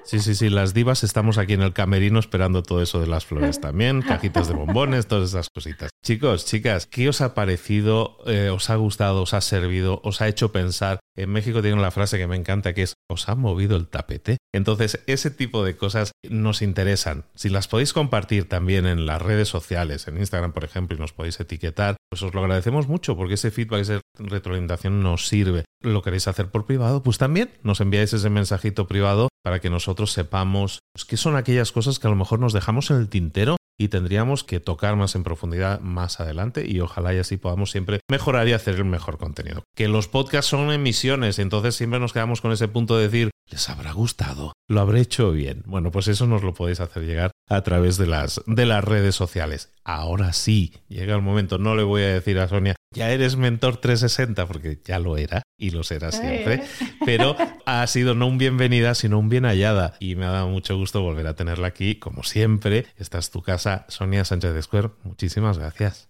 Sí, 0.06 0.20
sí, 0.20 0.36
sí, 0.36 0.50
las 0.50 0.74
divas 0.74 1.04
estamos 1.04 1.38
aquí 1.38 1.54
en 1.54 1.62
el 1.62 1.72
camerino 1.72 2.20
esperando 2.20 2.62
todo 2.62 2.82
eso 2.82 3.00
de 3.00 3.08
las 3.08 3.26
flores 3.26 3.62
también, 3.62 4.02
cajitas 4.02 4.50
de 4.50 4.54
bombones, 4.54 5.08
todas 5.08 5.30
esas 5.30 5.48
cositas. 5.50 5.92
Chicos, 6.06 6.46
chicas, 6.46 6.88
¿qué 6.88 7.08
os 7.08 7.22
ha 7.22 7.34
parecido? 7.34 8.18
Eh, 8.26 8.50
¿Os 8.50 8.70
ha 8.70 8.76
gustado? 8.76 9.22
¿Os 9.22 9.34
ha 9.34 9.40
servido? 9.40 10.02
¿Os 10.04 10.22
ha 10.22 10.28
hecho 10.28 10.52
pensar? 10.52 11.00
En 11.16 11.30
México 11.30 11.62
tienen 11.62 11.80
una 11.80 11.92
frase 11.92 12.18
que 12.18 12.28
me 12.28 12.36
encanta 12.36 12.74
que 12.74 12.84
es 12.84 12.96
¿os 13.10 13.30
ha 13.30 13.36
movido 13.36 13.78
el 13.78 13.88
tapete? 13.88 14.38
Entonces, 14.54 15.02
ese 15.08 15.32
tipo 15.32 15.64
de 15.64 15.78
cosas 15.78 16.12
nos 16.30 16.62
interesan. 16.62 17.26
Si 17.36 17.48
las 17.50 17.70
podéis 17.70 17.94
compartir 17.94 18.50
también 18.50 18.86
en 18.86 19.06
las 19.06 19.22
redes 19.22 19.48
sociales, 19.48 20.08
en 20.08 20.18
Instagram, 20.18 20.52
por 20.52 20.66
ejemplo, 20.66 20.98
y 20.98 21.00
nos 21.00 21.14
podéis 21.14 21.40
etiquetar, 21.40 21.96
pues 22.10 22.22
os 22.24 22.34
lo 22.34 22.42
agradecemos 22.42 22.88
mucho 22.88 23.16
porque 23.16 23.36
ese 23.36 23.52
feedback, 23.52 23.82
esa 23.82 24.02
retroalimentación 24.18 25.02
nos 25.02 25.28
sirve. 25.28 25.64
¿Lo 25.82 26.02
queréis 26.02 26.28
hacer 26.28 26.52
por 26.52 26.66
privado? 26.66 27.04
Pues 27.04 27.18
también 27.18 27.52
nos 27.64 27.80
enviáis 27.80 28.12
ese 28.14 28.30
mensajito 28.30 28.88
privado 28.88 29.30
para 29.44 29.60
que 29.60 29.70
nosotros 29.70 30.12
sepamos 30.12 30.80
qué 31.08 31.18
son 31.18 31.36
aquellas 31.36 31.72
cosas 31.72 32.00
que 32.00 32.08
a 32.08 32.10
lo 32.10 32.16
mejor 32.16 32.40
nos 32.40 32.54
dejamos 32.54 32.90
en 32.90 32.98
el 32.98 33.10
tintero 33.10 33.58
y 33.78 33.90
tendríamos 33.90 34.44
que 34.44 34.60
tocar 34.60 34.96
más 34.96 35.16
en 35.16 35.24
profundidad 35.24 35.80
más 35.82 36.20
adelante 36.20 36.66
y 36.68 36.80
ojalá 36.80 37.14
y 37.14 37.18
así 37.18 37.38
podamos 37.38 37.72
siempre 37.72 38.00
mejorar 38.10 38.48
y 38.48 38.54
hacer 38.54 38.76
el 38.76 38.86
mejor 38.86 39.18
contenido. 39.18 39.64
Que 39.76 39.88
los 39.88 40.08
podcasts 40.08 40.50
son 40.50 40.72
emisiones, 40.72 41.40
entonces 41.40 41.76
siempre 41.76 42.00
nos 42.00 42.14
quedamos 42.14 42.40
con 42.40 42.52
ese 42.52 42.68
punto 42.68 42.98
de 42.98 43.04
decir, 43.04 43.32
les 43.54 43.70
habrá 43.70 43.92
gustado, 43.92 44.54
lo 44.68 44.82
habré 44.82 45.02
hecho 45.02 45.32
bien. 45.32 45.62
Bueno, 45.68 45.92
pues 45.92 46.08
eso 46.08 46.26
nos 46.26 46.42
lo 46.42 46.56
podéis 46.56 46.80
hacer 46.80 47.04
llegar 47.04 47.30
a 47.48 47.62
través 47.62 47.98
de 47.98 48.08
las, 48.08 48.42
de 48.48 48.66
las 48.66 48.84
redes 48.84 49.14
sociales. 49.14 49.72
Ahora 49.84 50.34
sí, 50.34 50.74
llega 50.88 51.14
el 51.14 51.22
momento, 51.22 51.60
no 51.60 51.76
le 51.76 51.84
voy 51.84 52.02
a 52.02 52.14
decir 52.14 52.40
a 52.40 52.48
Sonia, 52.48 52.76
ya 52.96 53.12
eres 53.12 53.36
mentor 53.36 53.78
360, 53.78 54.48
porque 54.48 54.82
ya 54.84 54.98
lo 54.98 55.18
era 55.18 55.44
y 55.56 55.70
lo 55.70 55.84
será 55.84 56.12
siempre, 56.12 56.64
pero 57.06 57.36
ha 57.68 57.86
sido 57.86 58.16
no 58.16 58.26
un 58.26 58.40
bienvenida, 58.40 58.96
sino 58.96 59.20
un 59.20 59.30
bien 59.30 59.46
hallada 59.46 59.94
y 60.00 60.16
me 60.16 60.26
ha 60.26 60.32
dado 60.32 60.48
mucho 60.48 60.76
gusto 60.76 61.04
volver 61.04 61.28
a 61.28 61.36
tenerla 61.36 61.68
aquí, 61.68 62.00
como 62.00 62.24
siempre. 62.24 62.88
Esta 62.98 63.20
es 63.20 63.30
tu 63.30 63.44
casa, 63.44 63.86
Sonia 63.88 64.26
Sánchez 64.26 64.56
de 64.56 64.64
Square. 64.64 64.90
Muchísimas 65.04 65.60
gracias. 65.60 66.10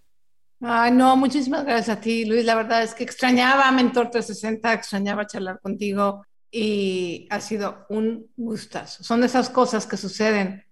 Ay, 0.61 0.93
no, 0.93 1.17
muchísimas 1.17 1.65
gracias 1.65 1.97
a 1.97 1.99
ti, 1.99 2.23
Luis. 2.23 2.45
La 2.45 2.55
verdad 2.55 2.83
es 2.83 2.93
que 2.93 3.03
extrañaba 3.03 3.69
Mentor 3.73 4.11
360, 4.11 4.71
extrañaba 4.71 5.27
charlar 5.27 5.59
contigo 5.59 6.23
y 6.53 7.27
ha 7.31 7.41
sido 7.41 7.85
un 7.89 8.27
gustazo. 8.37 9.03
Son 9.03 9.23
esas 9.23 9.49
cosas 9.49 9.87
que 9.87 9.97
suceden 9.97 10.63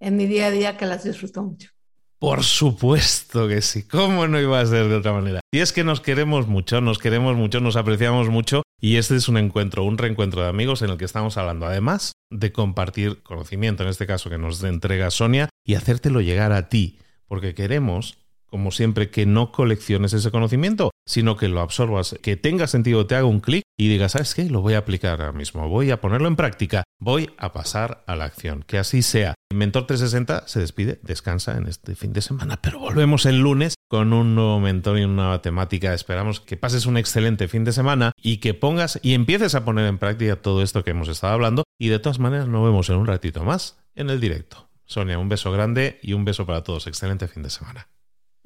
en 0.00 0.16
mi 0.16 0.26
día 0.26 0.46
a 0.46 0.50
día 0.50 0.76
que 0.76 0.84
las 0.84 1.04
disfruto 1.04 1.42
mucho. 1.42 1.70
Por 2.18 2.42
supuesto 2.42 3.46
que 3.46 3.62
sí. 3.62 3.84
¿Cómo 3.84 4.26
no 4.26 4.40
iba 4.40 4.60
a 4.60 4.66
ser 4.66 4.88
de 4.88 4.96
otra 4.96 5.12
manera? 5.12 5.40
Y 5.52 5.60
es 5.60 5.72
que 5.72 5.84
nos 5.84 6.00
queremos 6.00 6.48
mucho, 6.48 6.80
nos 6.80 6.98
queremos 6.98 7.36
mucho, 7.36 7.60
nos 7.60 7.76
apreciamos 7.76 8.28
mucho 8.28 8.62
y 8.80 8.96
este 8.96 9.14
es 9.14 9.28
un 9.28 9.38
encuentro, 9.38 9.84
un 9.84 9.96
reencuentro 9.96 10.42
de 10.42 10.48
amigos 10.48 10.82
en 10.82 10.90
el 10.90 10.98
que 10.98 11.04
estamos 11.04 11.36
hablando 11.36 11.66
además 11.66 12.12
de 12.30 12.50
compartir 12.50 13.22
conocimiento, 13.22 13.84
en 13.84 13.88
este 13.90 14.06
caso 14.06 14.30
que 14.30 14.38
nos 14.38 14.62
entrega 14.64 15.12
Sonia, 15.12 15.48
y 15.64 15.74
hacértelo 15.74 16.20
llegar 16.20 16.52
a 16.52 16.68
ti, 16.68 16.98
porque 17.28 17.54
queremos, 17.54 18.18
como 18.50 18.70
siempre, 18.70 19.10
que 19.10 19.26
no 19.26 19.52
colecciones 19.52 20.12
ese 20.12 20.30
conocimiento, 20.30 20.90
sino 21.06 21.36
que 21.36 21.48
lo 21.48 21.60
absorbas, 21.60 22.16
que 22.22 22.36
tenga 22.36 22.66
sentido, 22.66 23.06
te 23.06 23.14
haga 23.14 23.26
un 23.26 23.40
clic 23.40 23.62
y 23.76 23.88
digas, 23.88 24.12
¿sabes 24.12 24.34
qué? 24.34 24.50
Lo 24.50 24.60
voy 24.60 24.74
a 24.74 24.78
aplicar 24.78 25.20
ahora 25.20 25.32
mismo, 25.32 25.68
voy 25.68 25.90
a 25.90 26.00
ponerlo 26.00 26.28
en 26.28 26.36
práctica, 26.36 26.84
voy 27.00 27.30
a 27.38 27.52
pasar 27.52 28.04
a 28.06 28.16
la 28.16 28.24
acción. 28.24 28.64
Que 28.66 28.78
así 28.78 29.02
sea. 29.02 29.34
Mentor 29.54 29.86
360 29.86 30.46
se 30.46 30.60
despide, 30.60 31.00
descansa 31.02 31.56
en 31.56 31.68
este 31.68 31.94
fin 31.94 32.12
de 32.12 32.20
semana, 32.20 32.60
pero 32.60 32.78
volvemos 32.78 33.24
el 33.24 33.38
lunes 33.38 33.74
con 33.88 34.12
un 34.12 34.34
nuevo 34.34 34.60
mentor 34.60 34.98
y 34.98 35.04
una 35.04 35.14
nueva 35.14 35.42
temática. 35.42 35.94
Esperamos 35.94 36.40
que 36.40 36.56
pases 36.56 36.86
un 36.86 36.98
excelente 36.98 37.48
fin 37.48 37.64
de 37.64 37.72
semana 37.72 38.12
y 38.20 38.38
que 38.38 38.52
pongas 38.52 39.00
y 39.02 39.14
empieces 39.14 39.54
a 39.54 39.64
poner 39.64 39.86
en 39.86 39.98
práctica 39.98 40.36
todo 40.36 40.62
esto 40.62 40.84
que 40.84 40.90
hemos 40.90 41.08
estado 41.08 41.32
hablando. 41.32 41.64
Y 41.78 41.88
de 41.88 41.98
todas 41.98 42.18
maneras, 42.18 42.48
nos 42.48 42.64
vemos 42.64 42.90
en 42.90 42.96
un 42.96 43.06
ratito 43.06 43.44
más 43.44 43.78
en 43.94 44.10
el 44.10 44.20
directo. 44.20 44.68
Sonia, 44.84 45.18
un 45.18 45.28
beso 45.28 45.52
grande 45.52 45.98
y 46.02 46.14
un 46.14 46.24
beso 46.24 46.46
para 46.46 46.62
todos. 46.62 46.86
Excelente 46.86 47.28
fin 47.28 47.42
de 47.42 47.50
semana. 47.50 47.88